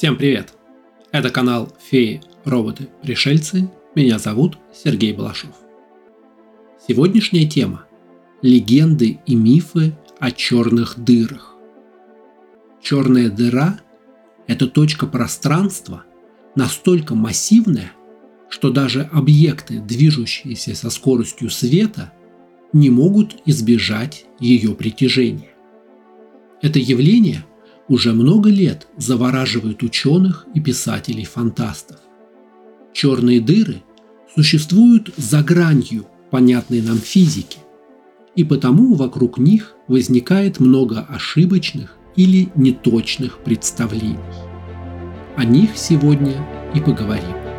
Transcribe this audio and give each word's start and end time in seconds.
Всем 0.00 0.16
привет! 0.16 0.54
Это 1.10 1.28
канал 1.28 1.70
Феи, 1.90 2.22
роботы, 2.46 2.88
пришельцы. 3.02 3.70
Меня 3.94 4.18
зовут 4.18 4.56
Сергей 4.72 5.12
Балашов. 5.12 5.54
Сегодняшняя 6.88 7.46
тема– 7.46 7.84
легенды 8.42 9.18
и 9.26 9.34
мифы 9.34 9.92
о 10.18 10.30
черных 10.30 10.98
дырах. 10.98 11.54
Черная 12.80 13.28
дыра– 13.28 13.80
это 14.46 14.66
точка 14.68 15.06
пространства 15.06 16.04
настолько 16.54 17.14
массивная, 17.14 17.92
что 18.48 18.70
даже 18.70 19.02
объекты, 19.12 19.80
движущиеся 19.80 20.74
со 20.74 20.88
скоростью 20.88 21.50
света, 21.50 22.12
не 22.72 22.88
могут 22.88 23.42
избежать 23.44 24.24
ее 24.38 24.74
притяжения. 24.74 25.50
Это 26.62 26.78
явление 26.78 27.44
уже 27.90 28.12
много 28.12 28.48
лет 28.50 28.86
завораживает 28.96 29.82
ученых 29.82 30.46
и 30.54 30.60
писателей-фантастов. 30.60 31.98
Черные 32.92 33.40
дыры 33.40 33.82
существуют 34.34 35.12
за 35.16 35.42
гранью 35.42 36.06
понятной 36.30 36.82
нам 36.82 36.98
физики, 36.98 37.58
и 38.36 38.44
потому 38.44 38.94
вокруг 38.94 39.38
них 39.38 39.74
возникает 39.88 40.60
много 40.60 41.00
ошибочных 41.00 41.96
или 42.14 42.48
неточных 42.54 43.38
представлений. 43.38 44.18
О 45.36 45.44
них 45.44 45.70
сегодня 45.74 46.46
и 46.74 46.80
поговорим. 46.80 47.49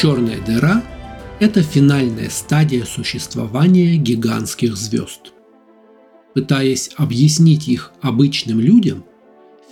Черная 0.00 0.40
дыра– 0.40 0.82
это 1.40 1.62
финальная 1.62 2.30
стадия 2.30 2.86
существования 2.86 3.96
гигантских 3.96 4.74
звезд. 4.74 5.34
Пытаясь 6.32 6.88
объяснить 6.96 7.68
их 7.68 7.92
обычным 8.00 8.60
людям, 8.60 9.04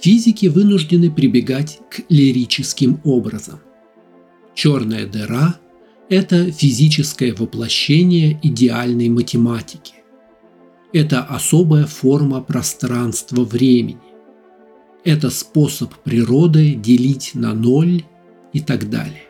физики 0.02 0.44
вынуждены 0.44 1.10
прибегать 1.10 1.78
к 1.90 2.02
лирическим 2.10 3.00
образам. 3.04 3.60
Черная 4.54 5.06
дыра– 5.06 5.54
это 6.10 6.52
физическое 6.52 7.32
воплощение 7.32 8.38
идеальной 8.42 9.08
математики. 9.08 9.94
Это 10.92 11.22
особая 11.22 11.86
форма 11.86 12.42
пространства-времени. 12.42 13.96
Это 15.04 15.30
способ 15.30 15.94
природы 16.04 16.74
делить 16.74 17.30
на 17.32 17.54
ноль 17.54 18.02
и 18.52 18.60
так 18.60 18.90
далее. 18.90 19.27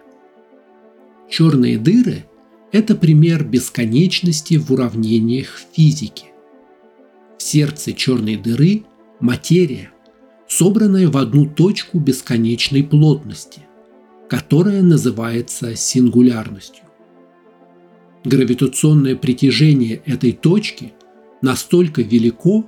Черные 1.28 1.76
дыры– 1.76 2.24
это 2.72 2.94
пример 2.94 3.44
бесконечности 3.44 4.56
в 4.56 4.72
уравнениях 4.72 5.60
физики. 5.74 6.26
В 7.36 7.42
сердце 7.42 7.92
черной 7.92 8.36
дыры– 8.36 8.84
материя, 9.20 9.90
собранная 10.48 11.08
в 11.08 11.18
одну 11.18 11.44
точку 11.44 11.98
бесконечной 11.98 12.82
плотности, 12.82 13.60
которая 14.30 14.80
называется 14.82 15.76
сингулярностью. 15.76 16.84
Гравитационное 18.24 19.14
притяжение 19.14 20.00
этой 20.06 20.32
точки 20.32 20.94
настолько 21.42 22.00
велико, 22.00 22.66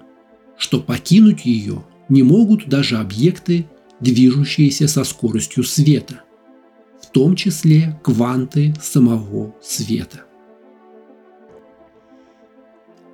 что 0.59 0.81
покинуть 0.81 1.47
ее 1.47 1.83
не 2.11 2.23
могут 2.23 2.69
даже 2.69 2.99
объекты, 2.99 3.65
движущиеся 4.01 4.87
со 4.87 5.05
скоростью 5.05 5.65
света– 5.65 6.25
в 7.03 7.11
том 7.11 7.37
числе 7.37 7.99
кванты 8.03 8.75
самого 8.81 9.55
света. 9.63 10.25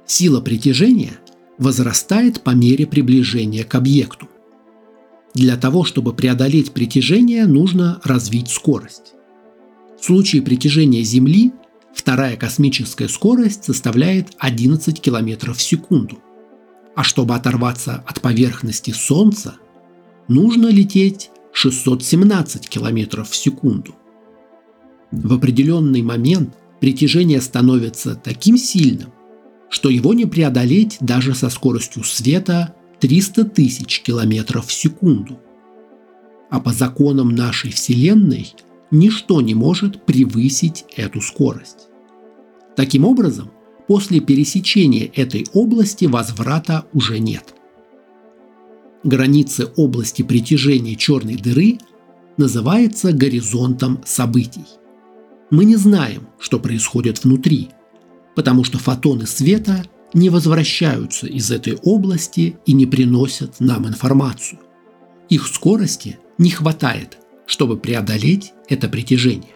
Сила 0.07 0.41
притяжения 0.41 1.19
возрастает 1.59 2.43
по 2.43 2.51
мере 2.51 2.87
приближения 2.87 3.65
к 3.65 3.75
объекту. 3.75 4.29
Для 5.35 5.57
того, 5.57 5.85
чтобы 5.85 6.15
преодолеть 6.15 6.73
притяжение, 6.73 7.47
нужно 7.47 8.01
развить 8.05 8.49
скорость. 8.49 9.15
В 10.01 10.05
случае 10.05 10.43
притяжения 10.43 11.03
Земли 11.03 11.53
вторая 11.95 12.37
космическая 12.37 13.09
скорость 13.09 13.65
составляет 13.65 14.29
11 14.39 15.01
км 15.01 15.53
в 15.53 15.61
секунду. 15.61 16.19
А 16.95 17.03
чтобы 17.03 17.35
оторваться 17.35 18.05
от 18.07 18.21
поверхности 18.21 18.93
Солнца, 18.93 19.57
нужно 20.29 20.69
лететь 20.69 21.31
617 21.59 22.69
км 22.69 23.25
в 23.25 23.35
секунду. 23.35 23.95
В 25.11 25.33
определенный 25.33 26.03
момент 26.03 26.55
притяжение 26.81 27.41
становится 27.41 28.15
таким 28.15 28.59
сильным, 28.59 29.09
что 29.71 29.89
его 29.89 30.13
не 30.13 30.27
преодолеть 30.27 30.99
даже 31.01 31.35
со 31.35 31.49
скоростью 31.49 32.05
света 32.05 32.75
300 33.01 33.45
тысяч 33.45 34.03
километров 34.03 34.67
в 34.67 34.73
секунду. 34.73 35.41
А 36.51 36.61
по 36.61 36.75
законам 36.75 37.31
нашей 37.31 37.71
Вселенной 37.71 38.53
ничто 38.91 39.41
не 39.41 39.55
может 39.55 40.05
превысить 40.05 40.85
эту 40.95 41.23
скорость. 41.23 41.89
Таким 42.77 43.07
образом, 43.07 43.51
после 43.89 44.21
пересечения 44.21 45.11
этой 45.15 45.47
области 45.55 46.05
возврата 46.05 46.85
уже 46.93 47.19
нет. 47.19 47.56
Границы 49.05 49.69
области 49.77 50.23
притяжения 50.23 50.97
черной 50.97 51.37
дыры 51.37 51.79
называется 52.37 53.13
горизонтом 53.13 54.03
событий. 54.05 54.65
Мы 55.51 55.65
не 55.65 55.77
знаем, 55.77 56.29
что 56.39 56.59
происходит 56.59 57.23
внутри, 57.23 57.71
потому 58.35 58.65
что 58.65 58.79
фотоны 58.79 59.27
света 59.27 59.85
не 60.13 60.29
возвращаются 60.31 61.27
из 61.27 61.51
этой 61.51 61.77
области 61.83 62.57
и 62.67 62.73
не 62.73 62.87
приносят 62.87 63.61
нам 63.61 63.87
информацию. 63.87 64.61
Их 65.29 65.47
скорости 65.47 66.19
не 66.39 66.51
хватает, 66.51 67.19
чтобы 67.47 67.77
преодолеть 67.77 68.53
это 68.69 68.89
притяжение. 68.89 69.55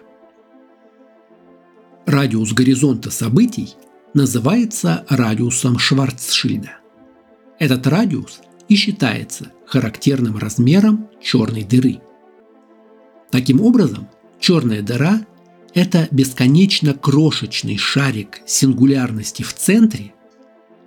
Радиус 2.07 2.53
горизонта 2.53 3.11
событий 3.11 3.75
называется 4.15 5.05
радиусом 5.09 5.78
Шварцшильда. 5.78 6.78
Этот 7.59 7.87
радиус 7.87 8.41
и 8.70 8.76
считается 8.76 9.53
характерным 9.66 10.38
размером 10.38 11.08
черной 11.20 11.64
дыры. 11.64 12.00
Таким 13.31 13.60
образом, 13.60 14.08
черная 14.38 14.81
дыра– 14.81 15.26
это 15.75 16.08
бесконечно 16.10 16.94
крошечный 16.94 17.76
шарик 17.76 18.41
сингулярности 18.47 19.42
в 19.42 19.53
центре 19.53 20.14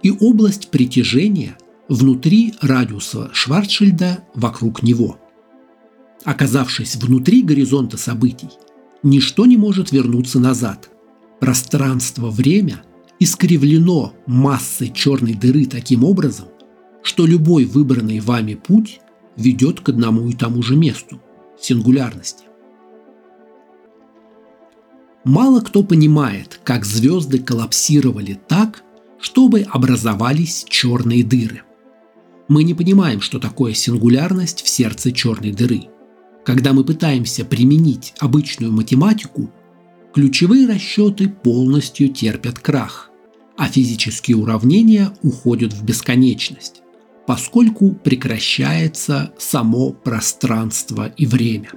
и 0.01 0.11
область 0.11 0.69
притяжения 0.69 1.57
внутри 1.89 2.53
радиуса 2.61 3.29
Шварцшильда 3.33 4.23
вокруг 4.33 4.81
него. 4.81 5.19
Оказавшись 6.23 6.95
внутри 6.95 7.41
горизонта 7.41 7.97
событий, 7.97 8.49
ничто 9.03 9.45
не 9.45 9.57
может 9.57 9.91
вернуться 9.91 10.39
назад. 10.39 10.89
Пространство-время 11.41 12.81
искривлено 13.19 14.13
массой 14.25 14.89
черной 14.89 15.33
дыры 15.33 15.65
таким 15.65 16.05
образом, 16.05 16.47
что 17.03 17.25
любой 17.25 17.65
выбранный 17.65 18.21
вами 18.21 18.55
путь 18.55 19.01
ведет 19.35 19.81
к 19.81 19.89
одному 19.89 20.29
и 20.29 20.33
тому 20.33 20.63
же 20.63 20.75
месту– 20.75 21.21
сингулярности. 21.59 22.45
Мало 25.25 25.61
кто 25.61 25.83
понимает, 25.83 26.59
как 26.63 26.85
звезды 26.85 27.39
коллапсировали 27.39 28.39
так, 28.47 28.83
чтобы 29.19 29.61
образовались 29.61 30.65
черные 30.67 31.23
дыры. 31.23 31.61
Мы 32.47 32.63
не 32.63 32.73
понимаем, 32.73 33.21
что 33.21 33.39
такое 33.39 33.73
сингулярность 33.73 34.63
в 34.63 34.67
сердце 34.67 35.11
черной 35.11 35.51
дыры. 35.51 35.83
Когда 36.45 36.73
мы 36.73 36.83
пытаемся 36.83 37.45
применить 37.45 38.13
обычную 38.19 38.73
математику, 38.73 39.49
ключевые 40.13 40.67
расчеты 40.67 41.29
полностью 41.29 42.09
терпят 42.09 42.59
крах, 42.59 43.09
а 43.57 43.67
физические 43.67 44.37
уравнения 44.37 45.13
уходят 45.21 45.71
в 45.71 45.83
бесконечность 45.85 46.82
поскольку 47.25 47.91
прекращается 47.91 49.33
само 49.37 49.91
пространство 49.91 51.11
и 51.15 51.25
время. 51.25 51.71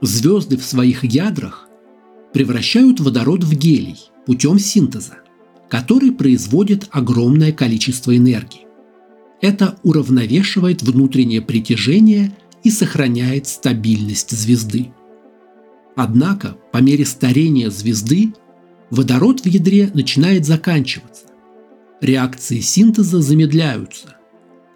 Звезды 0.00 0.56
в 0.56 0.64
своих 0.64 1.04
ядрах 1.04 1.68
превращают 2.32 3.00
водород 3.00 3.44
в 3.44 3.54
гелий 3.54 3.98
путем 4.26 4.58
синтеза, 4.58 5.18
который 5.68 6.12
производит 6.12 6.88
огромное 6.90 7.52
количество 7.52 8.16
энергии. 8.16 8.66
Это 9.40 9.78
уравновешивает 9.82 10.82
внутреннее 10.82 11.42
притяжение 11.42 12.36
и 12.62 12.70
сохраняет 12.70 13.46
стабильность 13.46 14.30
звезды. 14.30 14.92
Однако, 15.96 16.56
по 16.72 16.78
мере 16.78 17.04
старения 17.04 17.70
звезды, 17.70 18.34
водород 18.90 19.40
в 19.40 19.46
ядре 19.46 19.90
начинает 19.92 20.44
заканчиваться, 20.46 21.26
реакции 22.04 22.60
синтеза 22.60 23.20
замедляются, 23.20 24.16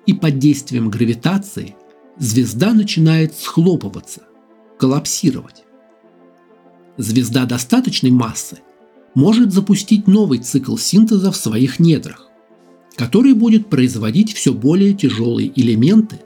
и 0.06 0.14
под 0.14 0.38
действием 0.38 0.90
гравитации 0.90 1.76
звезда 2.18 2.72
начинает 2.72 3.34
схлопываться, 3.34 4.22
коллапсировать. 4.78 5.64
Звезда 6.96 7.44
достаточной 7.44 8.10
массы 8.10 8.58
может 9.14 9.52
запустить 9.52 10.06
новый 10.06 10.38
цикл 10.38 10.76
синтеза 10.76 11.30
в 11.30 11.36
своих 11.36 11.78
недрах, 11.78 12.28
который 12.96 13.34
будет 13.34 13.68
производить 13.68 14.34
все 14.34 14.52
более 14.52 14.94
тяжелые 14.94 15.52
элементы 15.54 16.20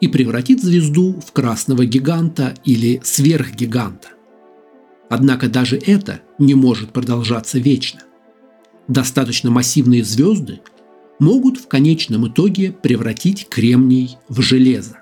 и 0.00 0.08
превратит 0.08 0.62
звезду 0.62 1.20
в 1.26 1.32
красного 1.32 1.84
гиганта 1.84 2.54
или 2.64 3.00
сверхгиганта. 3.02 4.08
Однако 5.08 5.48
даже 5.48 5.76
это 5.76 6.20
не 6.38 6.54
может 6.54 6.90
продолжаться 6.90 7.58
вечно. 7.58 8.02
Достаточно 8.88 9.50
массивные 9.50 10.02
звезды 10.02 10.60
могут 11.18 11.58
в 11.58 11.68
конечном 11.68 12.28
итоге 12.28 12.72
превратить 12.72 13.46
кремний 13.48 14.16
в 14.28 14.40
железо. 14.40 14.98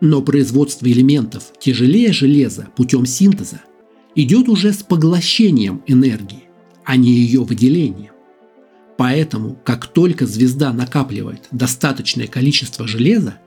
Но 0.00 0.22
производство 0.22 0.86
элементов 0.86 1.52
тяжелее 1.58 2.12
железа 2.12 2.68
путем 2.76 3.06
синтеза 3.06 3.60
идет 4.14 4.48
уже 4.48 4.72
с 4.72 4.82
поглощением 4.82 5.82
энергии, 5.86 6.44
а 6.84 6.96
не 6.96 7.10
ее 7.10 7.42
выделением. 7.42 8.12
Поэтому, 8.96 9.58
как 9.64 9.88
только 9.88 10.26
звезда 10.26 10.72
накапливает 10.72 11.48
достаточное 11.50 12.26
количество 12.26 12.86
железа, 12.86 13.38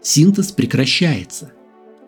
синтез 0.00 0.52
прекращается, 0.52 1.52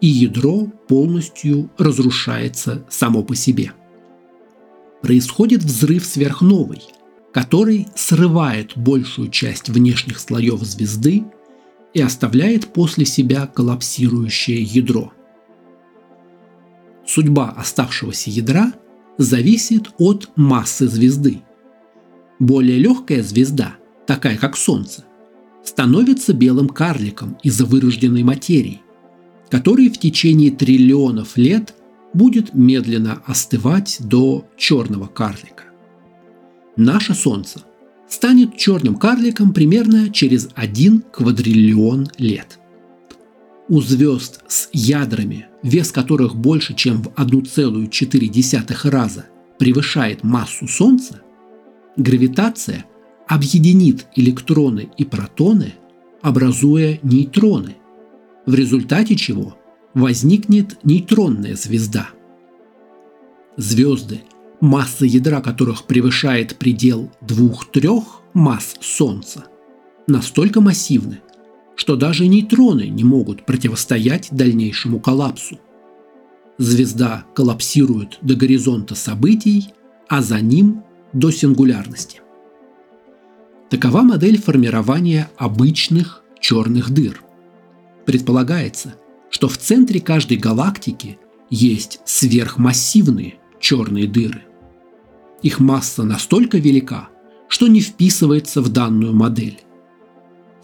и 0.01 0.07
ядро 0.07 0.67
полностью 0.87 1.71
разрушается 1.79 2.85
само 2.91 3.23
по 3.23 3.35
себе. 3.35 3.73
Происходит 5.05 5.63
взрыв 5.63 6.03
сверхновой, 6.07 6.81
который 7.31 7.89
срывает 7.95 8.73
большую 8.75 9.29
часть 9.29 9.69
внешних 9.69 10.19
слоев 10.19 10.63
звезды 10.63 11.25
и 11.93 12.01
оставляет 12.01 12.69
после 12.69 13.05
себя 13.05 13.47
коллапсирующее 13.47 14.63
ядро. 14.63 15.13
Судьба 17.07 17.51
оставшегося 17.51 18.31
ядра 18.31 18.73
зависит 19.19 19.91
от 19.99 20.31
массы 20.37 20.89
звезды. 20.89 21.43
Более 22.39 22.79
легкая 22.79 23.23
звезда, 23.23 23.75
такая 24.07 24.39
как 24.39 24.57
Солнце, 24.57 25.05
становится 25.63 26.33
белым 26.33 26.71
карликом 26.71 27.37
из-за 27.43 27.67
вырожденной 27.67 28.23
материи, 28.23 28.81
который 29.51 29.91
в 29.91 29.99
течение 29.99 30.51
триллионов 30.51 31.37
лет 31.37 31.75
будет 32.15 32.55
медленно 32.55 33.21
остывать 33.27 33.99
до 34.01 34.47
черного 34.57 35.07
карлика. 35.07 35.65
Наше 36.77 37.15
Солнце 37.15 37.61
станет 38.09 38.57
черным 38.57 38.97
карликом 38.97 39.53
примерно 39.53 40.11
через 40.11 40.49
один 40.55 41.03
квадриллион 41.13 42.09
лет. 42.19 42.59
У 43.69 43.81
звезд 43.81 44.43
с 44.47 44.69
ядрами, 44.73 45.47
вес 45.63 45.91
которых 45.91 46.37
больше, 46.37 46.75
чем 46.75 47.03
в 47.03 47.09
1,4 47.09 48.91
раза 48.91 49.27
превышает 49.59 50.23
массу 50.23 50.69
Солнца, 50.69 51.23
гравитация 51.97 52.85
объединит 53.27 54.07
электроны 54.17 54.91
и 54.99 55.05
протоны, 55.05 55.75
образуя 56.21 56.99
нейтроны, 57.03 57.77
в 58.47 58.55
результате 58.55 59.17
чего 59.17 59.57
возникнет 59.95 60.79
нейтронная 60.85 61.55
звезда. 61.55 62.09
Звезды, 63.57 64.23
масса 64.61 65.07
ядра 65.07 65.41
которых 65.41 65.85
превышает 65.85 66.57
предел 66.57 67.11
двух-трех 67.21 68.05
масс 68.33 68.75
Солнца, 68.81 69.45
настолько 70.07 70.61
массивны, 70.61 71.21
что 71.77 71.97
даже 71.97 72.27
нейтроны 72.27 72.89
не 72.89 73.05
могут 73.05 73.47
противостоять 73.47 74.29
дальнейшему 74.31 75.01
коллапсу. 75.01 75.59
Звезда 76.59 77.25
коллапсирует 77.35 78.19
до 78.23 78.35
горизонта 78.35 78.95
событий, 78.95 79.69
а 80.09 80.23
за 80.23 80.41
ним 80.41 80.85
до 81.13 81.31
сингулярности. 81.31 82.21
Такова 83.71 84.03
модель 84.03 84.41
формирования 84.41 85.31
обычных 85.37 86.23
черных 86.41 86.91
дыр. 86.91 87.23
Предполагается, 88.07 88.95
что 89.35 89.49
в 89.49 89.59
центре 89.59 89.99
каждой 89.99 90.37
галактики 90.37 91.19
есть 91.51 91.99
сверхмассивные 92.05 93.35
черные 93.59 94.07
дыры. 94.07 94.45
Их 95.43 95.59
масса 95.59 96.05
настолько 96.05 96.59
велика, 96.59 97.09
что 97.49 97.67
не 97.67 97.81
вписывается 97.81 98.63
в 98.63 98.69
данную 98.69 99.13
модель. 99.13 99.59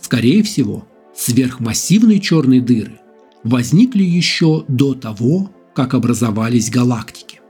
Скорее 0.00 0.44
всего, 0.44 0.86
сверхмассивные 1.16 2.20
черные 2.20 2.60
дыры 2.60 3.00
возникли 3.42 4.04
еще 4.04 4.64
до 4.68 4.94
того, 4.94 5.50
как 5.74 5.94
образовались 5.94 6.70
галактики. 6.70 7.40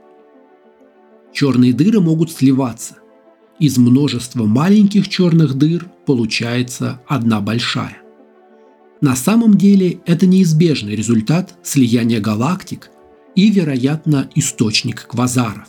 Черные 1.31 1.71
дыры 1.71 2.01
могут 2.01 2.31
сливаться. 2.31 2.95
Из 3.59 3.77
множества 3.77 4.45
маленьких 4.45 5.07
черных 5.07 5.53
дыр 5.53 5.85
получается 6.07 6.99
одна 7.07 7.41
большая. 7.41 8.00
На 9.01 9.15
самом 9.15 9.57
деле 9.57 9.99
это 10.05 10.27
неизбежный 10.27 10.95
результат 10.95 11.55
слияния 11.63 12.21
галактик 12.21 12.91
и, 13.35 13.49
вероятно, 13.49 14.29
источник 14.35 15.07
квазаров. 15.07 15.67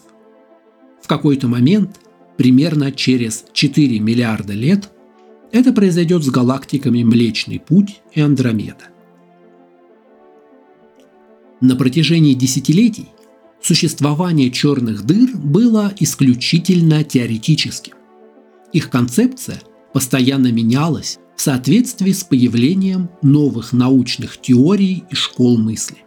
В 1.03 1.09
какой-то 1.09 1.49
момент, 1.49 1.99
примерно 2.37 2.93
через 2.93 3.45
4 3.53 3.99
миллиарда 4.01 4.53
лет, 4.53 4.91
это 5.51 5.73
произойдет 5.73 6.23
с 6.23 6.31
галактиками 6.31 7.03
Млечный 7.03 7.59
Путь 7.59 8.03
и 8.13 8.21
Андромеда. 8.21 8.89
На 11.63 11.77
протяжении 11.77 12.35
десятилетий 12.35 13.09
существование 13.63 14.51
черных 14.51 15.05
дыр 15.05 15.35
было 15.37 15.93
исключительно 15.99 17.03
теоретическим. 17.03 17.95
Их 18.73 18.91
концепция 18.91 19.61
постоянно 19.93 20.51
менялась 20.53 21.19
в 21.37 21.41
соответствии 21.41 22.13
с 22.13 22.25
появлением 22.25 23.11
новых 23.23 23.73
научных 23.73 24.41
теорий 24.41 25.05
и 25.11 25.15
школ 25.15 25.59
мысли. 25.59 25.99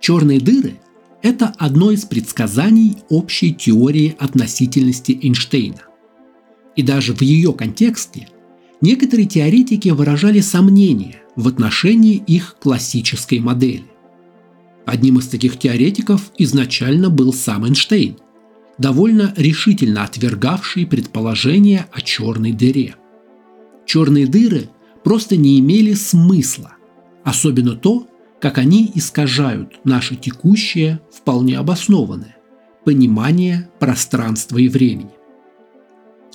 Черные 0.00 0.40
дыры– 0.40 0.78
это 1.22 1.52
одно 1.58 1.90
из 1.90 2.04
предсказаний 2.04 2.96
общей 3.08 3.54
теории 3.54 4.14
относительности 4.18 5.18
Эйнштейна. 5.20 5.82
И 6.76 6.82
даже 6.82 7.14
в 7.14 7.22
ее 7.22 7.52
контексте 7.52 8.28
некоторые 8.80 9.26
теоретики 9.26 9.88
выражали 9.88 10.40
сомнения 10.40 11.22
в 11.34 11.48
отношении 11.48 12.16
их 12.16 12.56
классической 12.60 13.40
модели. 13.40 13.86
Одним 14.84 15.18
из 15.18 15.26
таких 15.26 15.58
теоретиков 15.58 16.30
изначально 16.38 17.10
был 17.10 17.32
сам 17.32 17.64
Эйнштейн, 17.64 18.18
довольно 18.78 19.32
решительно 19.36 20.04
отвергавший 20.04 20.86
предположение 20.86 21.86
о 21.92 22.00
черной 22.00 22.52
дыре– 22.52 22.96
черные 23.86 24.26
дыры 24.26 24.68
просто 25.02 25.36
не 25.36 25.58
имели 25.58 25.94
смысла, 25.94 26.74
особенно 27.24 27.74
то, 27.74 28.06
как 28.40 28.58
они 28.58 28.90
искажают 28.94 29.80
наше 29.84 30.16
текущее, 30.16 31.00
вполне 31.10 31.56
обоснованное, 31.58 32.36
понимание 32.84 33.70
пространства 33.78 34.58
и 34.58 34.68
времени. 34.68 35.12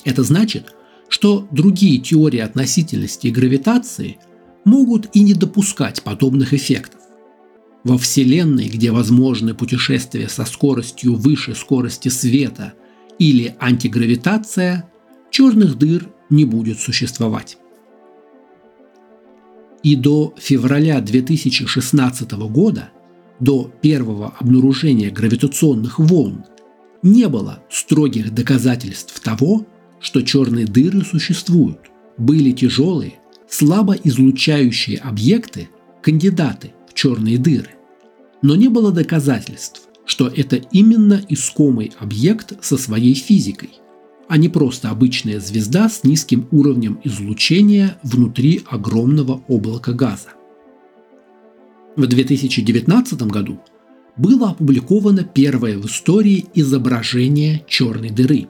Это 0.04 0.24
значит, 0.24 0.74
что 1.10 1.48
другие 1.52 2.00
теории 2.00 2.40
относительности 2.40 3.28
и 3.28 3.32
гравитации 3.32 4.18
могут 4.64 5.10
и 5.14 5.22
не 5.22 5.34
допускать 5.34 6.02
подобных 6.02 6.54
эффектов. 6.54 7.01
Во 7.84 7.98
Вселенной, 7.98 8.68
где 8.68 8.92
возможны 8.92 9.56
путешествия 9.56 10.30
со 10.30 10.46
скоростью 10.46 11.16
выше 11.16 11.56
скорости 11.56 12.10
света 12.10 12.74
или 13.18 13.56
антигравитация, 13.60 14.90
черных 15.32 15.78
дыр 15.78 16.08
не 16.30 16.46
будет 16.46 16.80
существовать. 16.80 17.58
И 19.82 19.96
до 19.96 20.36
февраля 20.38 21.02
2016 21.02 22.32
года, 22.32 22.92
до 23.40 23.72
первого 23.82 24.36
обнаружения 24.40 25.10
гравитационных 25.10 25.98
волн, 25.98 26.46
не 27.02 27.28
было 27.28 27.64
строгих 27.72 28.32
доказательств 28.32 29.20
того, 29.22 29.66
что 30.00 30.22
черные 30.22 30.68
дыры 30.68 31.04
существуют. 31.04 31.80
Были 32.18 32.52
тяжелые, 32.52 33.16
слабо 33.50 33.94
излучающие 33.94 35.00
объекты, 35.00 35.70
кандидаты 36.04 36.74
черные 36.94 37.38
дыры. 37.38 37.72
Но 38.42 38.56
не 38.56 38.68
было 38.68 38.92
доказательств, 38.92 39.84
что 40.06 40.28
это 40.28 40.56
именно 40.56 41.22
искомый 41.30 41.92
объект 42.00 42.64
со 42.64 42.78
своей 42.78 43.14
физикой, 43.14 43.72
а 44.28 44.38
не 44.38 44.50
просто 44.50 44.90
обычная 44.90 45.40
звезда 45.40 45.90
с 45.90 46.04
низким 46.04 46.48
уровнем 46.52 47.00
излучения 47.04 47.98
внутри 48.04 48.62
огромного 48.68 49.44
облака 49.48 49.94
газа. 49.94 50.30
В 51.96 52.08
2019 52.08 53.22
году 53.24 53.60
было 54.18 54.52
опубликовано 54.52 55.24
первое 55.24 55.78
в 55.78 55.86
истории 55.86 56.46
изображение 56.54 57.66
черной 57.68 58.10
дыры. 58.10 58.48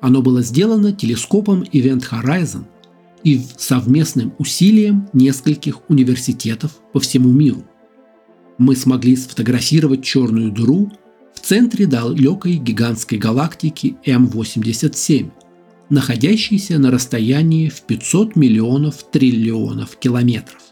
Оно 0.00 0.22
было 0.22 0.42
сделано 0.42 0.92
телескопом 0.92 1.62
Event 1.62 2.04
Horizon 2.10 2.64
и 3.24 3.40
совместным 3.56 4.32
усилием 4.38 5.08
нескольких 5.12 5.88
университетов 5.88 6.72
по 6.92 7.00
всему 7.00 7.30
миру. 7.30 7.64
Мы 8.58 8.76
смогли 8.76 9.16
сфотографировать 9.16 10.04
черную 10.04 10.52
дыру 10.52 10.92
в 11.34 11.40
центре 11.40 11.86
далекой 11.86 12.54
гигантской 12.54 13.18
галактики 13.18 13.96
М87, 14.04 15.30
находящейся 15.88 16.78
на 16.78 16.90
расстоянии 16.90 17.68
в 17.68 17.82
500 17.82 18.36
миллионов 18.36 19.10
триллионов 19.10 19.96
километров. 19.96 20.62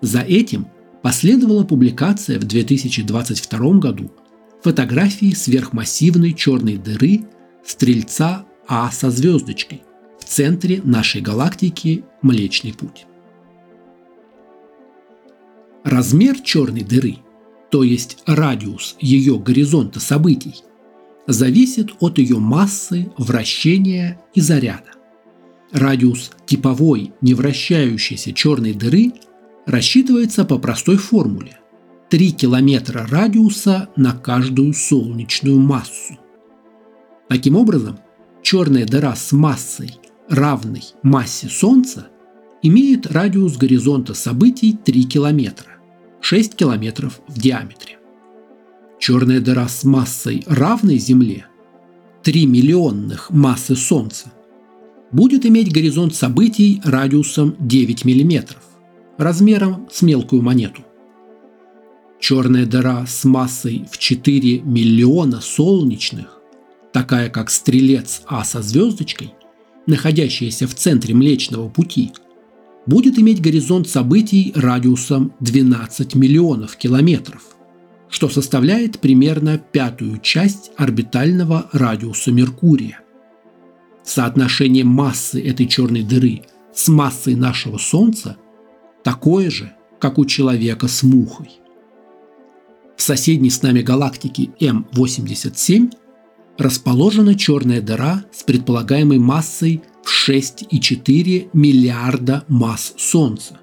За 0.00 0.20
этим 0.20 0.68
последовала 1.02 1.64
публикация 1.64 2.38
в 2.38 2.44
2022 2.44 3.78
году 3.78 4.12
фотографии 4.62 5.32
сверхмассивной 5.32 6.32
черной 6.32 6.76
дыры 6.76 7.24
Стрельца 7.64 8.46
А 8.66 8.90
со 8.90 9.10
звездочкой 9.10 9.82
центре 10.28 10.80
нашей 10.84 11.20
галактики 11.20 12.04
Млечный 12.22 12.72
Путь. 12.72 13.06
Размер 15.84 16.40
черной 16.40 16.82
дыры, 16.82 17.16
то 17.70 17.82
есть 17.82 18.22
радиус 18.26 18.96
ее 19.00 19.38
горизонта 19.38 20.00
событий, 20.00 20.56
зависит 21.26 21.92
от 22.00 22.18
ее 22.18 22.38
массы, 22.38 23.10
вращения 23.16 24.20
и 24.34 24.40
заряда. 24.40 24.92
Радиус 25.72 26.30
типовой 26.46 27.12
невращающейся 27.20 28.32
черной 28.32 28.74
дыры 28.74 29.12
рассчитывается 29.66 30.44
по 30.44 30.58
простой 30.58 30.96
формуле. 30.96 31.58
3 32.10 32.32
километра 32.32 33.06
радиуса 33.06 33.88
на 33.96 34.12
каждую 34.12 34.72
солнечную 34.72 35.58
массу. 35.58 36.18
Таким 37.28 37.56
образом, 37.56 37.98
черная 38.42 38.86
дыра 38.86 39.14
с 39.14 39.32
массой, 39.32 39.90
равной 40.28 40.84
массе 41.02 41.48
Солнца, 41.48 42.08
имеет 42.62 43.06
радиус 43.06 43.56
горизонта 43.56 44.14
событий 44.14 44.76
3 44.84 45.04
километра, 45.04 45.76
6 46.20 46.54
километров 46.54 47.20
в 47.28 47.40
диаметре. 47.40 47.98
Черная 48.98 49.40
дыра 49.40 49.68
с 49.68 49.84
массой, 49.84 50.44
равной 50.46 50.98
Земле, 50.98 51.46
3 52.24 52.46
миллионных 52.46 53.30
массы 53.30 53.76
Солнца, 53.76 54.32
будет 55.12 55.46
иметь 55.46 55.72
горизонт 55.72 56.14
событий 56.14 56.82
радиусом 56.84 57.56
9 57.58 58.04
миллиметров, 58.04 58.62
размером 59.16 59.88
с 59.90 60.02
мелкую 60.02 60.42
монету. 60.42 60.82
Черная 62.20 62.66
дыра 62.66 63.06
с 63.06 63.24
массой 63.24 63.86
в 63.90 63.96
4 63.96 64.60
миллиона 64.60 65.40
солнечных, 65.40 66.40
такая 66.92 67.30
как 67.30 67.48
стрелец 67.48 68.22
А 68.26 68.44
со 68.44 68.60
звездочкой, 68.60 69.32
находящаяся 69.88 70.68
в 70.68 70.74
центре 70.74 71.14
Млечного 71.14 71.68
Пути, 71.68 72.12
будет 72.86 73.18
иметь 73.18 73.40
горизонт 73.40 73.88
событий 73.88 74.52
радиусом 74.54 75.32
12 75.40 76.14
миллионов 76.14 76.76
километров, 76.76 77.42
что 78.08 78.28
составляет 78.28 79.00
примерно 79.00 79.58
пятую 79.58 80.18
часть 80.18 80.70
орбитального 80.76 81.68
радиуса 81.72 82.30
Меркурия. 82.30 83.00
Соотношение 84.04 84.84
массы 84.84 85.42
этой 85.42 85.66
черной 85.66 86.02
дыры 86.02 86.42
с 86.72 86.88
массой 86.88 87.34
нашего 87.34 87.78
Солнца– 87.78 88.36
такое 89.02 89.50
же, 89.50 89.72
как 89.98 90.18
у 90.18 90.24
человека 90.24 90.86
с 90.86 91.02
мухой. 91.02 91.60
В 92.96 93.02
соседней 93.02 93.50
с 93.50 93.62
нами 93.62 93.80
галактике 93.80 94.50
М87 94.60 95.92
расположена 96.58 97.34
черная 97.36 97.80
дыра 97.80 98.24
с 98.32 98.42
предполагаемой 98.42 99.18
массой 99.18 99.82
в 100.02 100.28
6,4 100.28 101.50
миллиарда 101.52 102.44
масс 102.48 102.94
Солнца. 102.96 103.58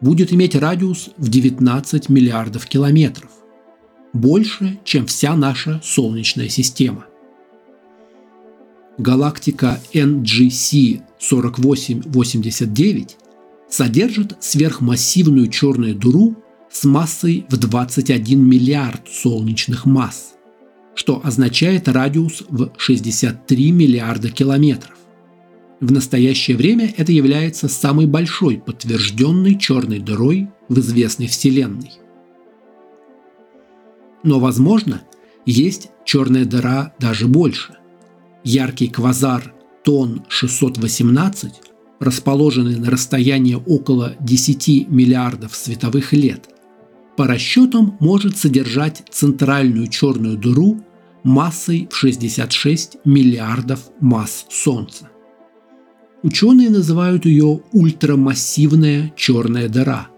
Будет 0.00 0.32
иметь 0.32 0.56
радиус 0.56 1.10
в 1.16 1.28
19 1.28 2.08
миллиардов 2.08 2.66
километров. 2.66 3.30
Больше, 4.12 4.80
чем 4.84 5.06
вся 5.06 5.36
наша 5.36 5.80
Солнечная 5.84 6.48
система. 6.48 7.06
Галактика 8.98 9.80
NGC 9.94 11.02
4889 11.18 13.16
содержит 13.70 14.36
сверхмассивную 14.40 15.48
черную 15.48 15.94
дыру 15.94 16.36
с 16.70 16.84
массой 16.84 17.46
в 17.48 17.56
21 17.56 18.44
миллиард 18.44 19.08
солнечных 19.08 19.86
масс, 19.86 20.34
что 20.94 21.20
означает 21.24 21.88
радиус 21.88 22.44
в 22.48 22.70
63 22.76 23.72
миллиарда 23.72 24.30
километров. 24.30 24.96
В 25.80 25.90
настоящее 25.90 26.56
время 26.56 26.92
это 26.96 27.10
является 27.12 27.68
самой 27.68 28.06
большой 28.06 28.58
подтвержденной 28.58 29.58
черной 29.58 29.98
дырой 29.98 30.48
в 30.68 30.78
известной 30.78 31.26
Вселенной. 31.26 31.92
Но, 34.22 34.38
возможно, 34.38 35.02
есть 35.44 35.90
черная 36.04 36.44
дыра 36.44 36.94
даже 37.00 37.26
больше. 37.26 37.74
Яркий 38.44 38.88
квазар 38.88 39.52
Тон 39.82 40.24
618 40.28 41.52
расположенный 42.02 42.76
на 42.76 42.90
расстоянии 42.90 43.54
около 43.54 44.16
10 44.20 44.88
миллиардов 44.88 45.54
световых 45.54 46.12
лет, 46.12 46.48
по 47.16 47.26
расчетам 47.26 47.96
может 48.00 48.36
содержать 48.36 49.02
центральную 49.10 49.88
черную 49.88 50.36
дыру 50.36 50.82
массой 51.22 51.88
в 51.90 51.96
66 51.96 52.98
миллиардов 53.04 53.90
масс 54.00 54.46
Солнца. 54.50 55.08
Ученые 56.22 56.70
называют 56.70 57.26
ее 57.26 57.62
ультрамассивная 57.72 59.12
черная 59.16 59.68
дыра, 59.68 60.08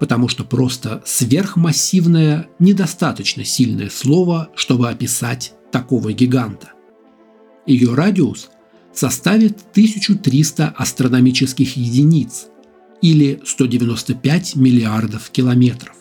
потому 0.00 0.28
что 0.28 0.44
просто 0.44 1.02
сверхмассивное 1.06 2.48
недостаточно 2.58 3.44
сильное 3.44 3.88
слово, 3.88 4.50
чтобы 4.56 4.88
описать 4.88 5.54
такого 5.70 6.12
гиганта. 6.12 6.72
Ее 7.66 7.94
радиус 7.94 8.50
составит 8.92 9.58
1300 9.70 10.68
астрономических 10.76 11.76
единиц 11.76 12.46
или 13.00 13.40
195 13.44 14.56
миллиардов 14.56 15.30
километров. 15.30 15.96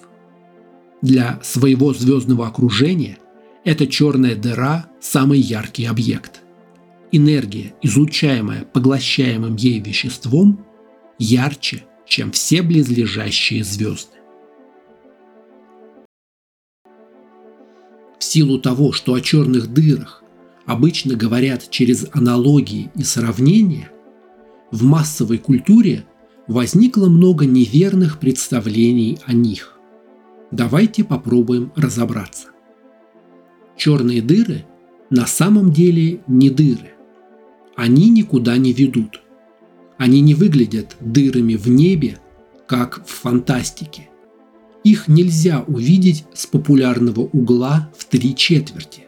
Для 1.03 1.41
своего 1.43 1.93
звездного 1.93 2.47
окружения 2.47 3.17
эта 3.65 3.87
черная 3.87 4.37
дыра– 4.37 4.87
самый 5.01 5.37
яркий 5.37 5.83
объект. 5.83 6.39
Энергия, 7.11 7.73
излучаемая 7.81 8.63
поглощаемым 8.63 9.57
ей 9.57 9.81
веществом, 9.81 10.65
ярче, 11.19 11.83
чем 12.07 12.31
все 12.31 12.61
близлежащие 12.61 13.65
звезды. 13.65 14.15
В 18.17 18.23
силу 18.23 18.57
того, 18.57 18.93
что 18.93 19.13
о 19.13 19.19
черных 19.19 19.73
дырах 19.73 20.23
обычно 20.65 21.15
говорят 21.15 21.69
через 21.69 22.07
аналогии 22.13 22.91
и 22.95 23.03
сравнения, 23.03 23.91
в 24.71 24.85
массовой 24.85 25.37
культуре 25.37 26.05
возникло 26.47 27.09
много 27.09 27.45
неверных 27.45 28.19
представлений 28.21 29.19
о 29.25 29.33
них. 29.33 29.72
Давайте 30.53 31.03
попробуем 31.03 31.71
разобраться. 31.75 32.49
Черные 33.75 34.21
дыры 34.21 34.65
на 35.09 35.25
самом 35.25 35.71
деле 35.71 36.19
не 36.27 36.51
дыры. 36.51 36.93
Они 37.75 38.11
никуда 38.11 38.57
не 38.57 38.71
ведут. 38.71 39.23
Они 39.97 40.21
не 40.21 40.35
выглядят 40.35 40.95
дырами 40.99 41.55
в 41.55 41.67
небе, 41.69 42.19
как 42.67 43.03
в 43.03 43.09
фантастике. 43.09 44.11
Их 44.83 45.07
нельзя 45.07 45.63
увидеть 45.65 46.25
с 46.35 46.45
популярного 46.45 47.21
угла 47.21 47.91
в 47.97 48.05
три 48.05 48.35
четверти. 48.35 49.05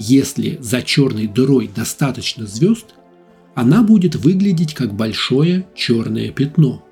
Если 0.00 0.58
за 0.60 0.82
черной 0.82 1.28
дырой 1.28 1.70
достаточно 1.72 2.44
звезд, 2.44 2.96
она 3.54 3.84
будет 3.84 4.16
выглядеть 4.16 4.74
как 4.74 4.94
большое 4.94 5.68
черное 5.76 6.32
пятно. 6.32 6.84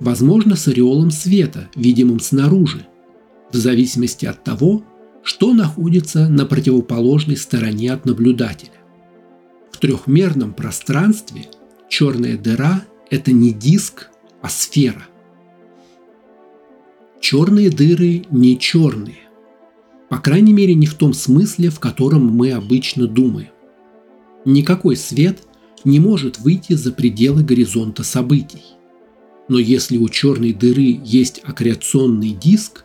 Возможно, 0.00 0.56
с 0.56 0.68
ореолом 0.68 1.10
света, 1.10 1.68
видимым 1.74 2.20
снаружи, 2.20 2.86
в 3.52 3.56
зависимости 3.56 4.26
от 4.26 4.42
того, 4.42 4.82
что 5.22 5.52
находится 5.54 6.28
на 6.28 6.46
противоположной 6.46 7.36
стороне 7.36 7.92
от 7.92 8.06
наблюдателя. 8.06 8.72
В 9.70 9.78
трехмерном 9.78 10.52
пространстве 10.52 11.46
черная 11.88 12.36
дыра– 12.36 12.82
это 13.10 13.32
не 13.32 13.52
диск, 13.52 14.10
а 14.40 14.48
сфера. 14.48 15.06
Черные 17.20 17.70
дыры 17.70 18.24
не 18.30 18.58
черные. 18.58 19.18
По 20.08 20.18
крайней 20.18 20.52
мере, 20.52 20.74
не 20.74 20.86
в 20.86 20.94
том 20.94 21.14
смысле, 21.14 21.70
в 21.70 21.78
котором 21.78 22.26
мы 22.26 22.52
обычно 22.52 23.06
думаем. 23.06 23.50
Никакой 24.44 24.96
свет 24.96 25.38
не 25.84 26.00
может 26.00 26.38
выйти 26.38 26.72
за 26.74 26.92
пределы 26.92 27.44
горизонта 27.44 28.02
событий. 28.02 28.62
Но 29.48 29.58
если 29.58 29.98
у 29.98 30.08
черной 30.08 30.52
дыры 30.52 31.00
есть 31.04 31.40
аккреционный 31.44 32.30
диск, 32.30 32.84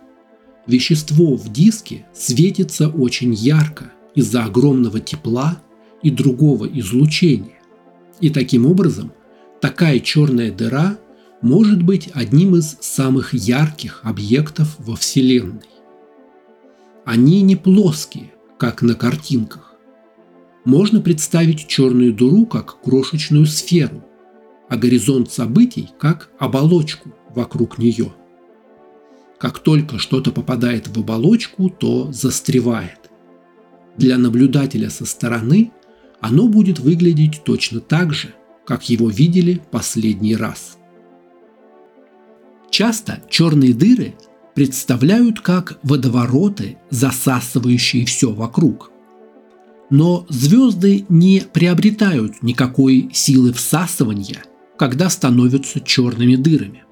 вещество 0.66 1.36
в 1.36 1.52
диске 1.52 2.06
светится 2.14 2.90
очень 2.90 3.34
ярко 3.34 3.92
из-за 4.16 4.44
огромного 4.44 5.00
тепла, 5.00 5.62
и 6.02 6.10
другого 6.10 6.66
излучения. 6.66 7.60
И 8.20 8.30
таким 8.30 8.66
образом 8.66 9.12
такая 9.62 10.00
черная 10.00 10.52
дыра 10.52 10.98
может 11.42 11.84
быть 11.84 12.10
одним 12.14 12.56
из 12.56 12.78
самых 12.82 13.34
ярких 13.34 14.02
объектов 14.04 14.76
во 14.80 14.96
Вселенной. 14.96 15.70
Они 17.06 17.42
не 17.42 17.56
плоские, 17.56 18.32
как 18.58 18.82
на 18.82 18.96
картинках. 18.96 19.76
Можно 20.66 21.00
представить 21.00 21.68
черную 21.68 22.14
дыру 22.14 22.46
как 22.46 22.82
крошечную 22.82 23.46
сферу, 23.46 24.04
а 24.70 24.78
горизонт 24.78 25.32
событий 25.32 25.90
как 26.00 26.30
оболочку 26.40 27.14
вокруг 27.34 27.78
нее. 27.78 28.14
Как 29.40 29.60
только 29.60 30.00
что-то 30.00 30.32
попадает 30.32 30.88
в 30.88 31.00
оболочку, 31.00 31.70
то 31.70 32.12
застревает. 32.12 33.12
Для 33.96 34.18
наблюдателя 34.18 34.90
со 34.90 35.06
стороны 35.06 35.72
оно 36.20 36.48
будет 36.48 36.80
выглядеть 36.80 37.44
точно 37.44 37.80
так 37.80 38.14
же, 38.14 38.34
как 38.66 38.90
его 38.90 39.10
видели 39.10 39.62
последний 39.72 40.36
раз. 40.36 40.78
Часто 42.70 43.24
черные 43.30 43.74
дыры 43.74 44.16
представляют 44.56 45.40
как 45.40 45.80
водовороты, 45.84 46.78
засасывающие 46.90 48.06
все 48.06 48.32
вокруг. 48.32 48.92
Но 49.90 50.26
звезды 50.30 51.06
не 51.08 51.44
приобретают 51.54 52.44
никакой 52.44 53.10
силы 53.14 53.54
всасывания, 53.54 54.44
когда 54.78 55.10
становятся 55.10 55.80
черными 55.80 56.36
дырами. 56.36 56.84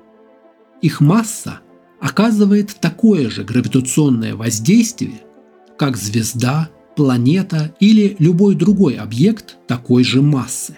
Их 0.82 1.02
масса 1.02 1.62
оказывает 2.00 2.76
такое 2.82 3.30
же 3.30 3.44
гравитационное 3.44 4.36
воздействие, 4.36 5.22
как 5.78 5.98
звезда, 5.98 6.70
планета 6.96 7.76
или 7.80 8.16
любой 8.20 8.56
другой 8.56 8.96
объект 8.96 9.58
такой 9.68 10.04
же 10.04 10.22
массы. 10.22 10.78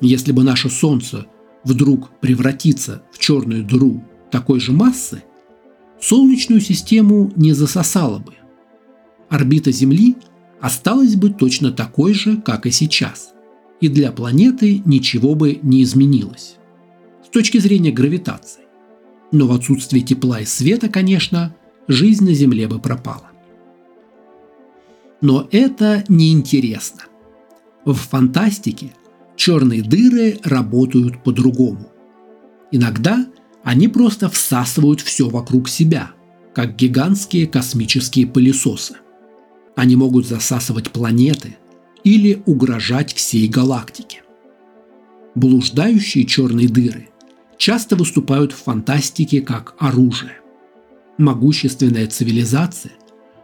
Если 0.00 0.32
бы 0.32 0.42
наше 0.42 0.68
Солнце 0.68 1.26
вдруг 1.64 2.10
превратится 2.20 3.02
в 3.12 3.18
черную 3.18 3.64
дыру 3.64 4.04
такой 4.30 4.60
же 4.60 4.72
массы, 4.72 5.22
Солнечную 6.00 6.60
систему 6.60 7.32
не 7.36 7.52
засосало 7.52 8.18
бы. 8.18 8.34
Орбита 9.28 9.70
Земли 9.70 10.16
осталась 10.60 11.14
бы 11.14 11.30
точно 11.30 11.70
такой 11.70 12.12
же, 12.12 12.38
как 12.38 12.66
и 12.66 12.72
сейчас, 12.72 13.32
и 13.82 13.88
для 13.88 14.12
планеты 14.12 14.80
ничего 14.84 15.34
бы 15.34 15.58
не 15.60 15.82
изменилось. 15.82 16.54
С 17.26 17.28
точки 17.28 17.58
зрения 17.58 17.90
гравитации. 17.90 18.62
Но 19.32 19.48
в 19.48 19.52
отсутствии 19.52 20.00
тепла 20.00 20.40
и 20.40 20.44
света, 20.44 20.88
конечно, 20.88 21.54
жизнь 21.88 22.24
на 22.24 22.32
Земле 22.32 22.68
бы 22.68 22.78
пропала. 22.78 23.32
Но 25.20 25.48
это 25.50 26.04
неинтересно. 26.08 27.02
В 27.84 27.94
фантастике 27.94 28.94
черные 29.34 29.82
дыры 29.82 30.38
работают 30.44 31.24
по-другому. 31.24 31.88
Иногда 32.70 33.26
они 33.64 33.88
просто 33.88 34.28
всасывают 34.28 35.00
все 35.00 35.28
вокруг 35.28 35.68
себя, 35.68 36.12
как 36.54 36.76
гигантские 36.76 37.48
космические 37.48 38.28
пылесосы. 38.28 38.94
Они 39.74 39.96
могут 39.96 40.26
засасывать 40.26 40.92
планеты 40.92 41.56
или 42.04 42.42
угрожать 42.46 43.14
всей 43.14 43.48
галактике. 43.48 44.22
Блуждающие 45.34 46.24
черные 46.24 46.68
дыры 46.68 47.08
часто 47.56 47.96
выступают 47.96 48.52
в 48.52 48.62
фантастике 48.62 49.40
как 49.40 49.74
оружие. 49.78 50.38
Могущественная 51.18 52.06
цивилизация 52.06 52.92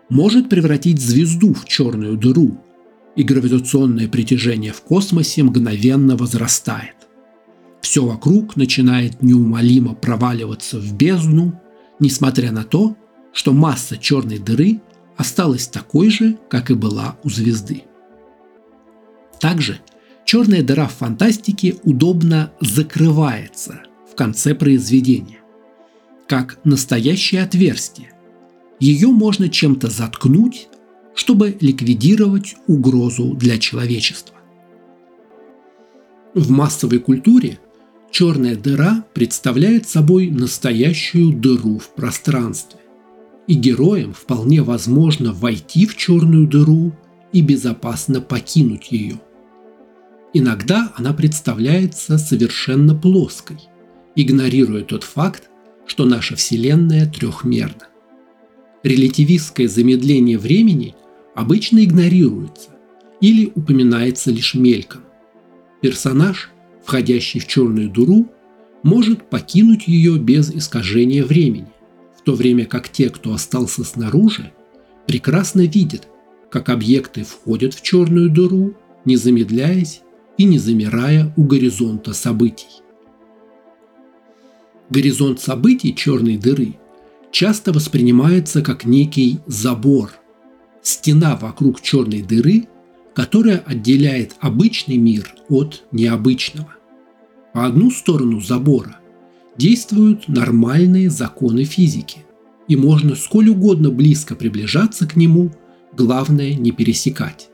может 0.09 0.49
превратить 0.49 1.00
звезду 1.00 1.55
в 1.55 1.65
черную 1.67 2.17
дыру 2.17 2.59
и 3.15 3.23
гравитационное 3.23 4.09
притяжение 4.09 4.73
в 4.73 4.83
космосе 4.83 5.43
мгновенно 5.43 6.17
возрастает. 6.17 6.95
Все 7.81 8.05
вокруг 8.05 8.57
начинает 8.57 9.23
неумолимо 9.23 9.95
проваливаться 9.95 10.79
в 10.79 10.95
бездну, 10.95 11.61
несмотря 12.00 12.52
на 12.52 12.65
то, 12.65 12.97
что 13.32 13.52
масса 13.52 13.97
черной 13.97 14.39
дыры 14.39 14.80
осталась 15.17 15.69
такой 15.69 16.11
же, 16.11 16.39
как 16.49 16.71
и 16.71 16.75
была 16.75 17.17
у 17.25 17.30
звезды. 17.30 17.85
Также 19.41 19.81
черная 20.25 20.63
дыра 20.63 20.87
в 20.87 20.95
фантастике 20.95 21.77
удобно 21.85 22.53
закрывается 22.61 23.83
в 24.11 24.15
конце 24.15 24.55
произведения, 24.55 25.39
как 26.27 26.59
настоящее 26.65 27.43
отверстие. 27.43 28.13
Ее 28.81 29.09
можно 29.09 29.49
чем-то 29.49 29.89
заткнуть 29.89 30.69
чтобы 31.19 31.57
ликвидировать 31.61 32.55
угрозу 32.69 33.35
для 33.35 33.59
человечества. 33.59 34.37
В 36.33 36.49
массовой 36.49 37.01
культуре 37.01 37.59
черная 38.13 38.55
дыра 38.55 39.05
представляет 39.15 39.89
собой 39.89 40.31
настоящую 40.31 41.33
дыру 41.33 41.81
в 41.81 41.89
пространстве. 41.89 42.79
И 43.49 43.55
героям 43.55 44.13
вполне 44.13 44.63
возможно 44.63 45.33
войти 45.33 45.87
в 45.87 45.97
черную 45.97 46.47
дыру 46.47 46.93
и 47.33 47.43
безопасно 47.43 48.21
покинуть 48.21 48.93
ее. 48.93 49.21
Иногда 50.34 50.93
она 50.97 51.12
представляется 51.12 52.19
совершенно 52.19 52.95
плоской, 52.95 53.56
игнорируя 54.14 54.82
тот 54.82 55.04
факт, 55.04 55.49
что 55.86 56.04
наша 56.04 56.36
Вселенная 56.36 57.10
трехмерна. 57.10 57.88
Релятивистское 58.82 59.69
замедление 59.69 60.38
времени 60.38 60.95
обычно 61.34 61.82
игнорируется 61.82 62.71
или 63.21 63.50
упоминается 63.54 64.30
лишь 64.30 64.54
мельком. 64.54 65.00
Персонаж, 65.80 66.50
входящий 66.84 67.41
в 67.41 67.47
черную 67.47 67.91
дыру, 67.91 68.28
может 68.82 69.28
покинуть 69.30 69.88
ее 69.88 70.19
без 70.19 70.50
искажения 70.50 71.25
времени, 71.25 71.73
в 72.17 72.23
то 72.23 72.34
время 72.34 72.67
как 72.67 72.91
те, 72.91 73.08
кто 73.08 73.32
остался 73.32 73.82
снаружи, 73.82 74.52
прекрасно 75.06 75.62
видят, 75.62 76.06
как 76.50 76.69
объекты 76.69 77.25
входят 77.25 77.75
в 77.75 77.82
черную 77.82 78.30
дыру, 78.30 78.75
не 79.04 79.17
замедляясь 79.17 80.02
и 80.39 80.45
не 80.45 80.59
замирая 80.59 81.33
у 81.37 81.45
горизонта 81.45 82.15
событий. 82.15 82.83
Горизонт 84.89 85.41
событий 85.41 85.95
черной 85.95 86.39
дыры 86.39 86.75
часто 87.31 87.73
воспринимается 87.73 88.63
как 88.63 88.87
некий 88.87 89.41
забор– 89.47 90.13
стена 90.89 91.37
вокруг 91.37 91.81
черной 91.81 92.23
дыры, 92.23 92.67
которая 93.15 93.59
отделяет 93.59 94.35
обычный 94.41 94.97
мир 94.97 95.35
от 95.49 95.85
необычного. 95.93 96.75
По 97.53 97.67
одну 97.67 97.91
сторону 97.91 98.41
забора 98.41 98.99
действуют 99.57 100.29
нормальные 100.29 101.11
законы 101.11 101.65
физики, 101.65 102.25
и 102.69 102.77
можно 102.77 103.17
сколь 103.17 103.49
угодно 103.49 103.91
близко 103.91 104.35
приближаться 104.35 105.07
к 105.07 105.17
нему, 105.17 105.51
главное 105.97 106.55
не 106.55 106.71
пересекать. 106.71 107.49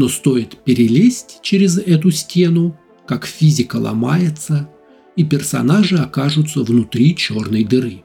Но 0.00 0.08
стоит 0.08 0.56
перелезть 0.64 1.40
через 1.42 1.76
эту 1.76 2.10
стену, 2.10 2.74
как 3.06 3.26
физика 3.26 3.76
ломается, 3.76 4.70
и 5.14 5.24
персонажи 5.24 5.98
окажутся 5.98 6.62
внутри 6.62 7.14
черной 7.14 7.64
дыры. 7.64 8.02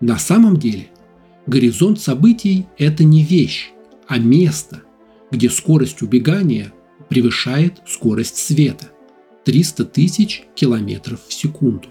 На 0.00 0.16
самом 0.16 0.58
деле, 0.58 0.90
горизонт 1.48 2.00
событий– 2.00 2.66
это 2.78 3.02
не 3.02 3.24
вещь, 3.24 3.70
а 4.06 4.18
место, 4.18 4.82
где 5.32 5.50
скорость 5.50 6.02
убегания 6.02 6.72
превышает 7.08 7.82
скорость 7.84 8.36
света– 8.36 8.86
300 9.44 9.86
тысяч 9.86 10.44
километров 10.54 11.18
в 11.26 11.34
секунду. 11.34 11.88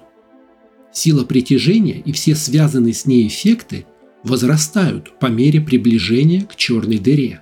Сила 0.93 1.25
притяжения 1.25 1.99
и 1.99 2.13
все 2.13 2.33
связанные 2.33 2.93
с 2.93 3.05
ней 3.05 3.27
эффекты 3.27 3.87
возрастают 4.23 5.19
по 5.19 5.25
мере 5.25 5.59
приближения 5.59 6.45
к 6.45 6.55
черной 6.55 6.97
дыре. 6.97 7.41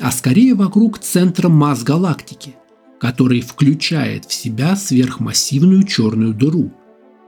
а 0.00 0.10
скорее 0.10 0.54
вокруг 0.54 0.98
центра 0.98 1.48
масс 1.48 1.82
галактики, 1.82 2.54
который 3.00 3.40
включает 3.40 4.24
в 4.26 4.32
себя 4.32 4.76
сверхмассивную 4.76 5.84
черную 5.84 6.34
дыру 6.34 6.72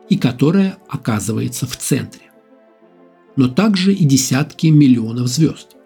и 0.08 0.16
которая 0.16 0.78
оказывается 0.88 1.66
в 1.66 1.76
центре. 1.76 2.30
Но 3.36 3.48
также 3.48 3.92
и 3.92 4.04
десятки 4.04 4.68
миллионов 4.68 5.26
звезд. 5.26 5.76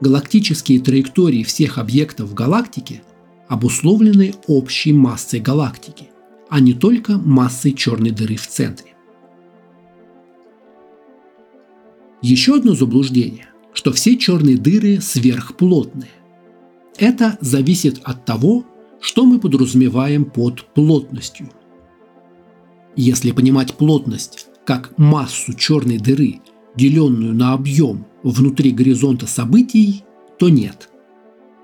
Галактические 0.00 0.80
траектории 0.80 1.42
всех 1.42 1.78
объектов 1.78 2.30
в 2.30 2.34
галактике 2.34 3.02
обусловлены 3.48 4.34
общей 4.46 4.92
массой 4.92 5.40
галактики, 5.40 6.08
а 6.48 6.60
не 6.60 6.74
только 6.74 7.18
массой 7.18 7.72
черной 7.72 8.10
дыры 8.10 8.36
в 8.36 8.46
центре. 8.46 8.94
Еще 12.22 12.56
одно 12.56 12.74
заблуждение, 12.74 13.48
что 13.72 13.92
все 13.92 14.16
черные 14.16 14.56
дыры 14.56 15.00
сверхплотные. 15.00 16.10
Это 16.98 17.38
зависит 17.40 18.00
от 18.04 18.24
того, 18.26 18.66
что 19.00 19.24
мы 19.24 19.40
подразумеваем 19.40 20.26
под 20.26 20.64
плотностью. 20.74 21.50
Если 22.96 23.30
понимать 23.32 23.74
плотность 23.74 24.48
как 24.66 24.98
массу 24.98 25.54
черной 25.54 25.96
дыры, 25.96 26.40
деленную 26.76 27.34
на 27.34 27.54
объем 27.54 28.06
внутри 28.22 28.72
горизонта 28.72 29.26
событий, 29.26 30.04
то 30.38 30.50
нет. 30.50 30.90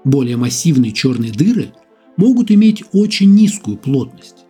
Более 0.05 0.37
массивные 0.37 0.93
черные 0.93 1.33
дыры 1.33 1.75
могут 2.17 2.51
иметь 2.51 2.83
очень 2.93 3.35
низкую 3.35 3.77
плотность. 3.77 4.47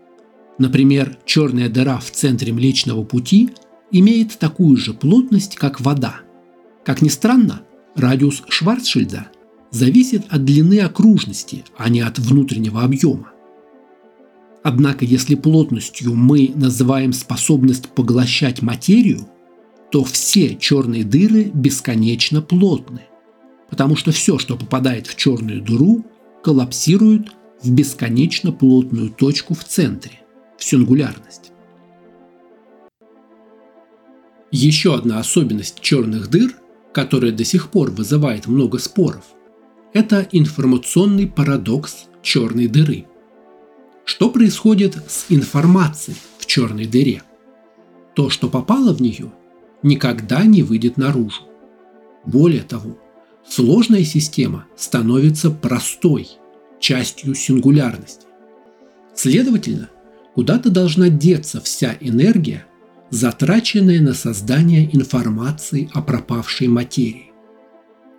Например, 0.58 1.18
черная 1.24 1.68
дыра 1.68 1.98
в 1.98 2.10
центре 2.10 2.52
Млечного 2.52 3.04
Пути 3.04 3.50
имеет 3.90 4.38
такую 4.38 4.76
же 4.76 4.94
плотность, 4.94 5.56
как 5.56 5.80
вода. 5.80 6.20
Как 6.84 7.02
ни 7.02 7.08
странно, 7.08 7.62
радиус 7.94 8.42
Шварцшильда 8.48 9.28
зависит 9.70 10.24
от 10.28 10.44
длины 10.44 10.80
окружности, 10.80 11.64
а 11.76 11.88
не 11.88 12.00
от 12.00 12.18
внутреннего 12.18 12.82
объема. 12.82 13.32
Однако, 14.62 15.04
если 15.04 15.36
плотностью 15.36 16.14
мы 16.14 16.52
называем 16.54 17.12
способность 17.12 17.88
поглощать 17.88 18.62
материю, 18.62 19.28
то 19.92 20.02
все 20.02 20.56
черные 20.56 21.04
дыры 21.04 21.44
бесконечно 21.54 22.42
плотны, 22.42 23.02
потому 23.70 23.94
что 23.96 24.10
все, 24.10 24.38
что 24.38 24.56
попадает 24.56 25.06
в 25.06 25.16
черную 25.16 25.62
дыру, 25.62 26.04
коллапсирует 26.42 27.28
в 27.62 27.70
бесконечно 27.70 28.52
плотную 28.52 29.10
точку 29.10 29.54
в 29.54 29.64
центре, 29.64 30.20
в 30.58 30.64
сингулярность. 30.64 31.52
Еще 34.50 34.94
одна 34.94 35.18
особенность 35.18 35.80
черных 35.80 36.30
дыр, 36.30 36.54
которая 36.92 37.32
до 37.32 37.44
сих 37.44 37.70
пор 37.70 37.90
вызывает 37.90 38.46
много 38.46 38.78
споров, 38.78 39.24
это 39.92 40.26
информационный 40.30 41.26
парадокс 41.26 42.06
черной 42.22 42.68
дыры. 42.68 43.06
Что 44.04 44.30
происходит 44.30 44.96
с 45.08 45.26
информацией 45.30 46.16
в 46.38 46.46
черной 46.46 46.86
дыре? 46.86 47.22
То, 48.14 48.30
что 48.30 48.48
попало 48.48 48.94
в 48.94 49.02
нее, 49.02 49.32
никогда 49.82 50.44
не 50.44 50.62
выйдет 50.62 50.96
наружу. 50.96 51.42
Более 52.24 52.62
того, 52.62 52.98
сложная 53.48 54.04
система 54.04 54.66
становится 54.76 55.50
простой, 55.50 56.28
частью 56.78 57.34
сингулярности. 57.34 58.26
Следовательно, 59.14 59.90
куда-то 60.34 60.70
должна 60.70 61.08
деться 61.08 61.60
вся 61.60 61.96
энергия, 62.00 62.66
затраченная 63.10 64.00
на 64.00 64.14
создание 64.14 64.94
информации 64.94 65.88
о 65.92 66.02
пропавшей 66.02 66.68
материи. 66.68 67.32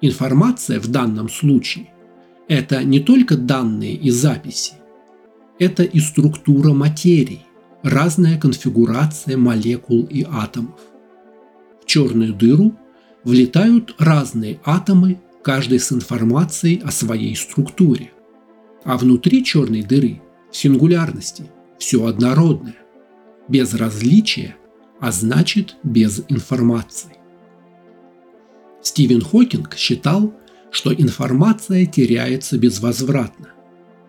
Информация 0.01 0.79
в 0.79 0.87
данном 0.87 1.29
случае– 1.29 1.89
это 2.47 2.83
не 2.83 2.99
только 2.99 3.35
данные 3.35 3.95
и 3.95 4.09
записи, 4.09 4.73
это 5.59 5.83
и 5.83 5.99
структура 5.99 6.71
материи, 6.73 7.45
разная 7.83 8.39
конфигурация 8.39 9.37
молекул 9.37 10.03
и 10.03 10.25
атомов. 10.29 10.79
В 11.81 11.85
черную 11.85 12.33
дыру 12.33 12.75
влетают 13.23 13.95
разные 13.97 14.59
атомы, 14.63 15.19
каждый 15.43 15.79
с 15.79 15.91
информацией 15.91 16.81
о 16.83 16.91
своей 16.91 17.35
структуре. 17.35 18.11
А 18.83 18.97
внутри 18.97 19.43
черной 19.43 19.81
дыры, 19.81 20.21
в 20.51 20.55
сингулярности, 20.55 21.45
все 21.79 22.05
однородное, 22.05 22.75
без 23.47 23.73
различия, 23.73 24.55
а 24.99 25.11
значит 25.11 25.75
без 25.83 26.23
информации. 26.29 27.17
Стивен 28.81 29.21
Хокинг 29.21 29.75
считал, 29.75 30.33
что 30.71 30.93
информация 30.93 31.85
теряется 31.85 32.57
безвозвратно, 32.57 33.49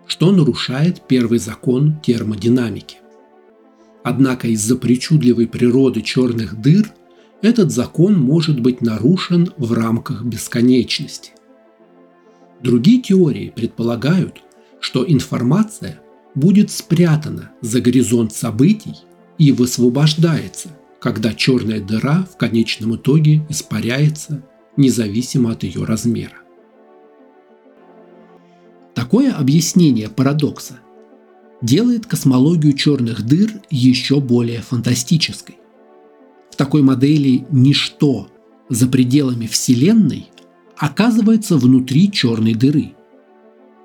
что 0.07 0.33
нарушает 0.33 1.03
первый 1.07 1.39
закон 1.39 2.01
термодинамики. 2.03 2.99
Однако 4.05 4.49
из-за 4.49 4.77
причудливой 4.77 5.47
природы 5.47 6.01
черных 6.03 6.61
дыр 6.61 6.91
этот 7.43 7.71
закон 7.71 8.19
может 8.19 8.61
быть 8.61 8.81
нарушен 8.81 9.53
в 9.57 9.73
рамках 9.73 10.25
бесконечности. 10.25 11.33
Другие 12.63 13.01
теории 13.01 13.51
предполагают, 13.55 14.43
что 14.81 15.05
информация 15.07 16.01
будет 16.35 16.71
спрятана 16.71 17.53
за 17.61 17.81
горизонт 17.81 18.33
событий 18.33 18.95
и 19.39 19.53
высвобождается, 19.53 20.71
когда 21.01 21.33
черная 21.33 21.81
дыра 21.81 22.27
в 22.33 22.37
конечном 22.37 22.97
итоге 22.97 23.47
испаряется 23.49 24.43
независимо 24.77 25.53
от 25.53 25.63
ее 25.63 25.85
размера. 25.85 26.39
Такое 28.95 29.33
объяснение 29.33 30.09
парадокса 30.09 30.81
делает 31.63 32.07
космологию 32.07 32.73
черных 32.73 33.23
дыр 33.23 33.51
еще 33.71 34.21
более 34.21 34.61
фантастической. 34.61 35.57
В 36.51 36.57
такой 36.57 36.83
модели 36.83 37.47
ничто 37.51 38.29
за 38.69 38.89
пределами 38.89 39.47
Вселенной 39.47 40.31
оказывается 40.77 41.57
внутри 41.57 42.11
черной 42.11 42.55
дыры. 42.55 42.95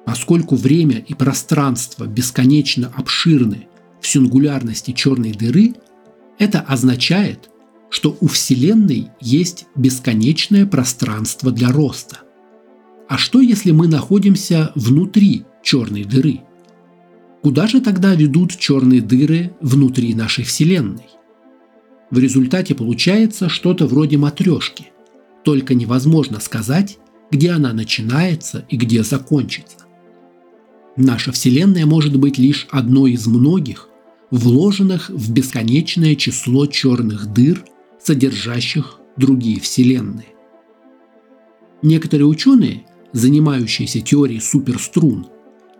Поскольку 0.06 0.56
время 0.56 0.97
и 0.97 1.13
пространство 1.13 2.06
бесконечно 2.06 2.91
обширны 2.95 3.67
в 4.02 4.08
сингулярности 4.08 4.91
черной 4.91 5.32
дыры, 5.32 5.76
это 6.43 6.60
означает, 6.60 7.49
что 7.89 8.17
у 8.19 8.27
Вселенной 8.27 9.10
есть 9.21 9.65
бесконечное 9.75 10.65
пространство 10.65 11.51
для 11.51 11.71
роста. 11.71 12.19
А 13.08 13.17
что 13.17 13.39
если 13.39 13.71
мы 13.71 13.88
находимся 13.88 14.71
внутри 14.75 15.45
черной 15.62 16.03
дыры? 16.03 16.41
Куда 17.41 17.67
же 17.67 17.82
тогда 17.82 18.13
ведут 18.15 18.58
черные 18.58 19.01
дыры 19.01 19.56
внутри 19.62 20.13
нашей 20.15 20.43
Вселенной? 20.43 21.08
В 22.12 22.19
результате 22.19 22.75
получается 22.75 23.49
что-то 23.49 23.88
вроде 23.88 24.17
матрешки, 24.17 24.88
только 25.43 25.73
невозможно 25.73 26.39
сказать, 26.39 26.97
где 27.32 27.51
она 27.51 27.73
начинается 27.73 28.65
и 28.69 28.77
где 28.77 29.03
закончится. 29.03 29.77
Наша 30.95 31.32
Вселенная 31.32 31.86
может 31.86 32.17
быть 32.19 32.38
лишь 32.38 32.67
одной 32.69 33.13
из 33.13 33.27
многих, 33.27 33.89
вложенных 34.33 35.11
в 35.11 35.31
бесконечное 35.31 36.15
число 36.15 36.65
черных 36.65 37.27
дыр 37.27 37.63
содержащих 38.01 38.99
другие 39.15 39.59
вселенные. 39.59 40.25
Некоторые 41.83 42.25
ученые, 42.25 42.87
занимающиеся 43.11 44.01
теорией 44.01 44.39
суперструн, 44.39 45.27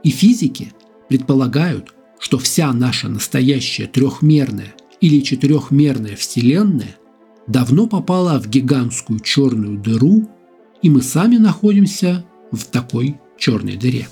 и 0.03 0.11
физики 0.11 0.71
предполагают, 1.09 1.95
что 2.19 2.37
вся 2.37 2.71
наша 2.73 3.09
настоящая 3.09 3.87
трехмерная 3.87 4.75
или 5.01 5.21
четырехмерная 5.21 6.15
Вселенная 6.15 6.95
давно 7.47 7.87
попала 7.87 8.39
в 8.39 8.47
гигантскую 8.47 9.19
черную 9.19 9.79
дыру, 9.79 10.29
и 10.83 10.91
мы 10.91 11.01
сами 11.01 11.37
находимся 11.37 12.23
в 12.51 12.65
такой 12.65 13.19
черной 13.35 13.77
дыре. 13.77 14.07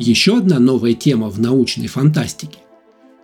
Еще 0.00 0.38
одна 0.38 0.58
новая 0.58 0.94
тема 0.94 1.30
в 1.30 1.38
научной 1.38 1.86
фантастике– 1.86 2.58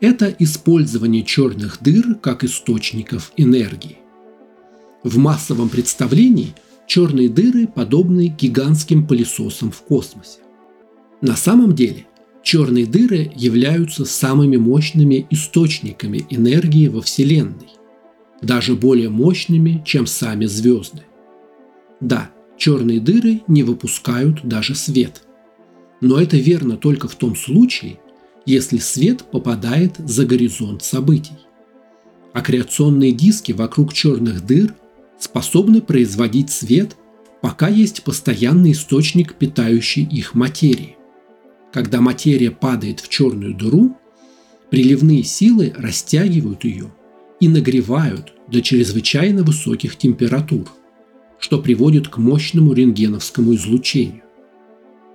это 0.02 0.34
использование 0.38 1.22
черных 1.22 1.78
дыр 1.80 2.16
как 2.16 2.44
источников 2.44 3.32
энергии. 3.38 3.98
В 5.02 5.16
массовом 5.16 5.70
представлении 5.70 6.54
черные 6.86 7.30
дыры 7.30 7.66
подобны 7.66 8.26
гигантским 8.26 9.06
пылесосам 9.06 9.70
в 9.70 9.80
космосе. 9.82 10.40
На 11.20 11.36
самом 11.36 11.74
деле 11.74 12.06
черные 12.42 12.84
дыры 12.84 13.32
являются 13.34 14.04
самыми 14.04 14.56
мощными 14.56 15.26
источниками 15.30 16.26
энергии 16.28 16.88
во 16.88 17.00
Вселенной, 17.00 17.70
даже 18.42 18.74
более 18.74 19.08
мощными, 19.08 19.82
чем 19.86 20.06
сами 20.06 20.46
звезды. 20.46 21.04
Да, 22.00 22.30
черные 22.58 23.00
дыры 23.00 23.42
не 23.46 23.62
выпускают 23.62 24.40
даже 24.42 24.74
свет– 24.74 25.22
но 26.02 26.18
это 26.18 26.36
верно 26.36 26.76
только 26.76 27.06
в 27.06 27.14
том 27.14 27.36
случае, 27.36 28.00
если 28.44 28.78
свет 28.78 29.24
попадает 29.24 29.96
за 29.98 30.26
горизонт 30.26 30.82
событий. 30.82 31.38
Аккреционные 32.32 33.12
диски 33.12 33.52
вокруг 33.52 33.92
черных 33.92 34.44
дыр 34.46 34.74
способны 35.18 35.80
производить 35.80 36.50
свет, 36.50 36.96
пока 37.40 37.68
есть 37.68 38.02
постоянный 38.02 38.72
источник, 38.72 39.34
питающий 39.34 40.04
их 40.04 40.34
материи. 40.34 40.96
Когда 41.72 42.00
материя 42.00 42.50
падает 42.50 43.00
в 43.00 43.08
черную 43.08 43.54
дыру, 43.54 43.96
приливные 44.70 45.22
силы 45.22 45.72
растягивают 45.76 46.64
ее 46.64 46.92
и 47.40 47.48
нагревают 47.48 48.32
до 48.48 48.62
чрезвычайно 48.62 49.42
высоких 49.42 49.96
температур, 49.96 50.68
что 51.38 51.60
приводит 51.60 52.08
к 52.08 52.18
мощному 52.18 52.72
рентгеновскому 52.72 53.54
излучению. 53.54 54.22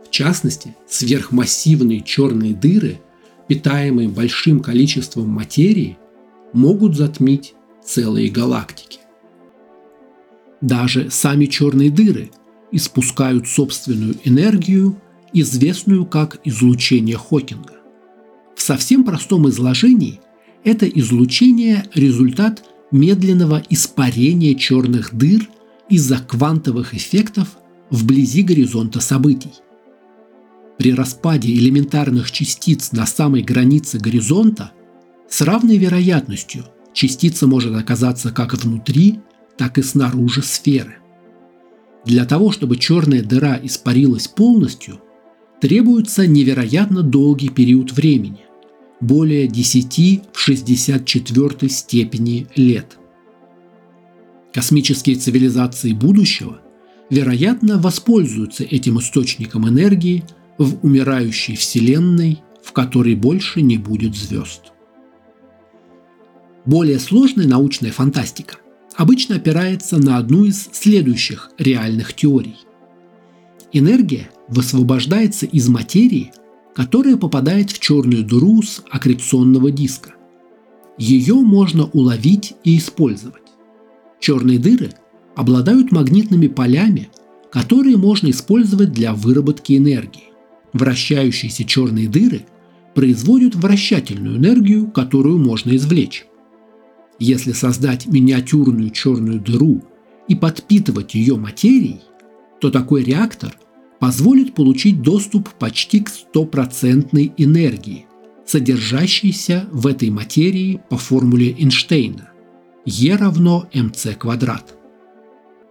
В 0.05 0.09
частности, 0.11 0.75
сверхмассивные 0.87 2.01
черные 2.01 2.53
дыры, 2.53 2.99
питаемые 3.47 4.09
большим 4.09 4.59
количеством 4.59 5.29
материи, 5.29 5.97
могут 6.53 6.95
затмить 6.95 7.53
целые 7.83 8.29
галактики. 8.29 8.99
Даже 10.61 11.09
сами 11.09 11.45
черные 11.45 11.89
дыры 11.91 12.31
испускают 12.71 13.47
собственную 13.47 14.15
энергию, 14.23 14.99
известную 15.33 16.05
как 16.05 16.39
излучение 16.43 17.17
Хокинга. 17.17 17.75
В 18.55 18.61
совсем 18.61 19.03
простом 19.03 19.47
изложении 19.49 20.19
это 20.63 20.87
излучение– 20.87 21.85
результат 21.93 22.63
медленного 22.91 23.63
испарения 23.69 24.55
черных 24.55 25.13
дыр 25.15 25.47
из-за 25.89 26.17
квантовых 26.17 26.93
эффектов 26.93 27.57
вблизи 27.89 28.41
горизонта 28.41 28.99
событий. 28.99 29.51
При 30.77 30.93
распаде 30.93 31.51
элементарных 31.51 32.31
частиц 32.31 32.91
на 32.91 33.05
самой 33.05 33.41
границе 33.41 33.97
горизонта 33.97 34.71
с 35.27 35.41
равной 35.41 35.77
вероятностью 35.77 36.65
частица 36.93 37.47
может 37.47 37.75
оказаться 37.75 38.31
как 38.31 38.53
внутри, 38.53 39.19
так 39.57 39.79
и 39.79 39.81
снаружи 39.81 40.43
сферы. 40.43 40.97
Для 42.05 42.25
того, 42.25 42.51
чтобы 42.51 42.77
черная 42.77 43.23
дыра 43.23 43.59
испарилась 43.61 44.27
полностью, 44.27 44.99
требуется 45.59 46.27
невероятно 46.27 47.01
долгий 47.01 47.49
период 47.49 47.91
времени– 47.91 48.41
более 49.01 49.47
10 49.47 50.21
в 50.31 50.39
64 50.39 51.69
степени 51.69 52.47
лет. 52.55 52.97
Космические 54.53 55.15
цивилизации 55.15 55.93
будущего, 55.93 56.61
вероятно, 57.09 57.77
воспользуются 57.79 58.63
этим 58.63 58.99
источником 58.99 59.67
энергии– 59.67 60.23
в 60.57 60.83
умирающей 60.83 61.55
Вселенной, 61.55 62.41
в 62.63 62.71
которой 62.71 63.15
больше 63.15 63.61
не 63.61 63.77
будет 63.77 64.15
звезд. 64.15 64.71
Более 66.65 66.99
сложная 66.99 67.47
научная 67.47 67.91
фантастика 67.91 68.57
обычно 68.95 69.35
опирается 69.35 69.97
на 69.97 70.17
одну 70.17 70.45
из 70.45 70.69
следующих 70.73 71.51
реальных 71.57 72.13
теорий. 72.13 72.57
Энергия 73.71 74.29
высвобождается 74.47 75.45
из 75.45 75.69
материи, 75.69 76.33
которая 76.75 77.15
попадает 77.15 77.71
в 77.71 77.79
черную 77.79 78.23
дыру 78.23 78.61
с 78.61 78.83
аккреционного 78.89 79.71
диска. 79.71 80.15
Ее 80.97 81.35
можно 81.35 81.85
уловить 81.85 82.55
и 82.63 82.77
использовать. 82.77 83.43
Черные 84.19 84.57
дыры 84.57 84.91
обладают 85.35 85.91
магнитными 85.91 86.47
полями, 86.47 87.09
которые 87.51 87.97
можно 87.97 88.29
использовать 88.29 88.91
для 88.91 89.13
выработки 89.13 89.77
энергии. 89.77 90.26
Вращающиеся 90.73 91.63
черные 91.63 92.07
дыры 92.07 92.45
производят 92.93 93.55
вращательную 93.55 94.37
энергию, 94.37 94.89
которую 94.91 95.37
можно 95.37 95.75
извлечь. 95.75 96.25
Если 97.19 97.51
создать 97.51 98.07
миниатюрную 98.07 98.89
черную 98.91 99.39
дыру 99.39 99.83
и 100.27 100.35
подпитывать 100.35 101.15
ее 101.15 101.35
материей, 101.35 102.01
то 102.59 102.69
такой 102.69 103.03
реактор 103.03 103.55
позволит 103.99 104.53
получить 104.53 105.01
доступ 105.01 105.49
почти 105.49 106.01
к 106.01 106.09
стопроцентной 106.09 107.33
энергии, 107.37 108.05
содержащейся 108.45 109.67
в 109.71 109.87
этой 109.87 110.09
материи 110.09 110.81
по 110.89 110.97
формуле 110.97 111.51
Эйнштейна 111.51 112.29
E 112.85 113.15
равно 113.15 113.67
mc 113.73 114.15
квадрат. 114.15 114.77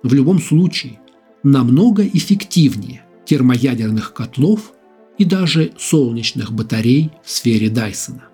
В 0.02 0.12
любом 0.12 0.38
случае, 0.38 1.00
намного 1.42 2.06
эффективнее 2.06 3.04
термоядерных 3.24 4.12
котлов 4.12 4.72
и 5.18 5.24
даже 5.24 5.72
солнечных 5.78 6.52
батарей 6.52 7.10
в 7.24 7.30
сфере 7.30 7.70
Дайсона. 7.70 8.24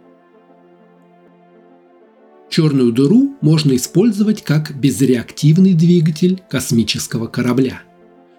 Черную 2.50 2.92
дыру 2.92 3.34
можно 3.40 3.74
использовать 3.76 4.42
как 4.42 4.78
безреактивный 4.78 5.72
двигатель 5.72 6.42
космического 6.50 7.26
корабля, 7.26 7.82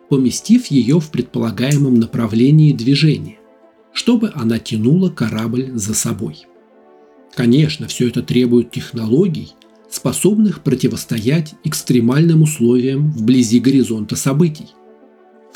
поместив 0.09 0.67
ее 0.67 0.99
в 0.99 1.09
предполагаемом 1.09 1.95
направлении 1.95 2.73
движения, 2.73 3.37
чтобы 3.91 4.31
она 4.35 4.59
тянула 4.59 5.09
корабль 5.09 5.71
за 5.73 5.95
собой. 5.95 6.45
Конечно, 7.33 7.87
все 7.87 8.09
это 8.09 8.21
требует 8.21 8.69
технологий, 8.69 9.53
способных 9.89 10.61
противостоять 10.61 11.55
экстремальным 11.63 12.43
условиям 12.43 13.11
вблизи 13.11 13.59
горизонта 13.59 14.15
событий– 14.15 14.67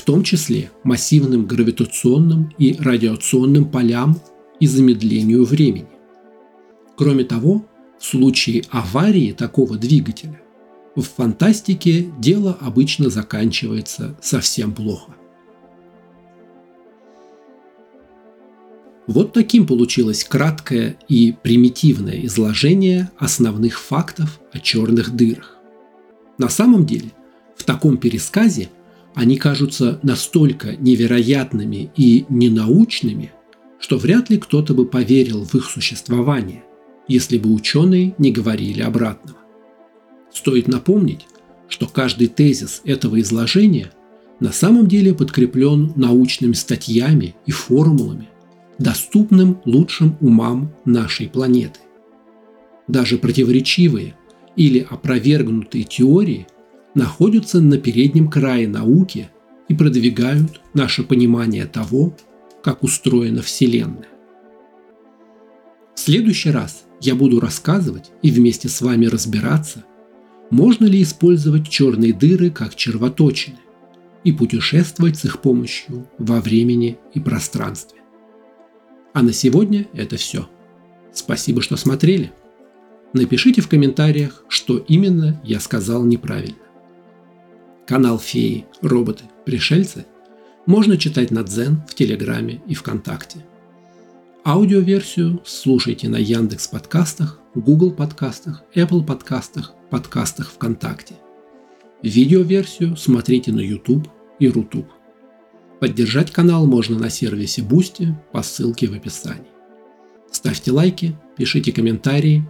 том 0.04 0.24
числе 0.24 0.72
массивным 0.84 1.46
гравитационным 1.46 2.54
и 2.58 2.76
радиационным 2.80 3.66
полям 3.66 4.20
и 4.60 4.68
замедлению 4.68 5.46
времени. 5.46 5.88
Кроме 6.96 7.24
того, 7.24 7.66
в 8.00 8.06
случае 8.06 8.64
аварии 8.70 9.32
такого 9.32 9.78
двигателя 9.78 10.42
в 10.96 11.04
фантастике 11.04 12.12
дело 12.18 12.58
обычно 12.60 13.10
заканчивается 13.10 14.18
совсем 14.22 14.74
плохо. 14.74 15.14
Вот 19.06 19.32
таким 19.32 19.66
получилось 19.66 20.26
краткое 20.26 20.98
и 21.08 21.34
примитивное 21.42 22.26
изложение 22.26 23.10
основных 23.18 23.80
фактов 23.80 24.42
о 24.52 24.60
черных 24.60 25.16
дырах. 25.16 25.58
На 26.38 26.50
самом 26.50 26.86
деле, 26.86 27.12
в 27.56 27.64
таком 27.64 27.98
пересказе 27.98 28.70
они 29.18 29.38
кажутся 29.38 30.00
настолько 30.04 30.76
невероятными 30.76 31.90
и 31.98 32.26
ненаучными, 32.30 33.32
что 33.80 33.98
вряд 33.98 34.30
ли 34.30 34.38
кто-то 34.38 34.76
бы 34.76 34.86
поверил 34.86 35.44
в 35.44 35.56
их 35.56 35.72
существование, 35.72 36.64
если 37.08 37.40
бы 37.40 37.52
ученые 37.52 38.14
не 38.20 38.32
говорили 38.32 38.84
обратного. 38.84 39.40
Стоит 40.32 40.68
напомнить, 40.68 41.26
что 41.68 41.88
каждый 41.88 42.28
тезис 42.28 42.82
этого 42.86 43.20
изложения 43.20 43.90
на 44.40 44.52
самом 44.52 44.88
деле 44.88 45.16
подкреплен 45.16 45.94
научными 45.96 46.54
статьями 46.54 47.34
и 47.48 47.52
формулами, 47.52 48.30
доступным 48.78 49.60
лучшим 49.66 50.16
умам 50.22 50.76
нашей 50.86 51.28
планеты. 51.28 51.80
Даже 52.88 53.18
противоречивые 53.18 54.14
или 54.56 54.86
опровергнутые 54.88 55.86
теории– 55.86 56.46
находятся 56.98 57.62
на 57.62 57.78
переднем 57.78 58.28
крае 58.28 58.68
науки 58.68 59.30
и 59.70 59.76
продвигают 59.76 60.62
наше 60.74 61.04
понимание 61.04 61.66
того, 61.66 62.18
как 62.64 62.84
устроена 62.84 63.42
Вселенная. 63.42 64.10
В 65.96 66.00
следующий 66.00 66.50
раз 66.50 66.86
я 67.00 67.16
буду 67.16 67.40
рассказывать 67.40 68.12
и 68.24 68.32
вместе 68.32 68.68
с 68.68 68.82
вами 68.82 69.06
разбираться, 69.06 69.86
можно 70.50 70.86
ли 70.86 71.02
использовать 71.04 71.70
черные 71.70 72.14
дыры 72.14 72.50
как 72.50 72.76
червоточины 72.76 73.60
и 74.24 74.32
путешествовать 74.32 75.18
с 75.18 75.26
их 75.26 75.42
помощью 75.42 76.10
во 76.18 76.42
времени 76.42 76.98
и 77.14 77.20
пространстве. 77.20 78.00
А 79.14 79.22
на 79.22 79.34
сегодня 79.34 79.88
это 79.94 80.18
все. 80.18 80.50
Спасибо, 81.14 81.62
что 81.62 81.78
смотрели. 81.78 82.32
Напишите 83.14 83.62
в 83.62 83.68
комментариях, 83.68 84.44
что 84.48 84.78
именно 84.78 85.40
я 85.44 85.60
сказал 85.60 86.04
неправильно. 86.04 86.67
Канал 87.88 88.20
«Феи. 88.20 88.66
Роботы. 88.82 89.24
Пришельцы» 89.46 90.06
Можно 90.66 90.98
читать 90.98 91.32
на 91.32 91.42
Дзен 91.44 91.84
в 91.88 91.96
Телеграме 91.96 92.62
и 92.68 92.76
ВКонтакте. 92.76 93.46
Аудиоверсию 94.44 95.42
слушайте 95.46 96.10
на 96.10 96.18
Яндекс 96.18 96.68
подкастах, 96.68 97.40
Google 97.56 97.92
подкастах, 97.92 98.64
Apple 98.76 99.06
подкастах, 99.06 99.74
подкастах 99.90 100.52
ВКонтакте. 100.52 101.16
Видеоверсию 102.04 102.98
смотрите 102.98 103.54
на 103.54 103.62
YouTube 103.62 104.10
и 104.38 104.50
Рутуб. 104.50 104.88
Поддержать 105.80 106.34
канал 106.34 106.68
можно 106.68 107.00
на 107.00 107.10
сервисе 107.10 107.62
Boosty 107.62 108.08
по 108.34 108.42
ссылке 108.42 108.88
в 108.88 108.96
описании. 108.96 109.48
Ставьте 110.30 110.74
лайки, 110.74 111.18
пишите 111.38 111.72
комментарии. 111.72 112.44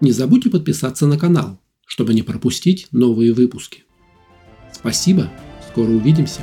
Не 0.00 0.12
забудьте 0.12 0.50
подписаться 0.50 1.08
на 1.08 1.18
канал, 1.18 1.58
чтобы 1.84 2.14
не 2.14 2.22
пропустить 2.22 2.86
новые 2.92 3.32
выпуски. 3.32 3.83
Спасибо, 4.74 5.28
скоро 5.70 5.86
увидимся. 5.86 6.42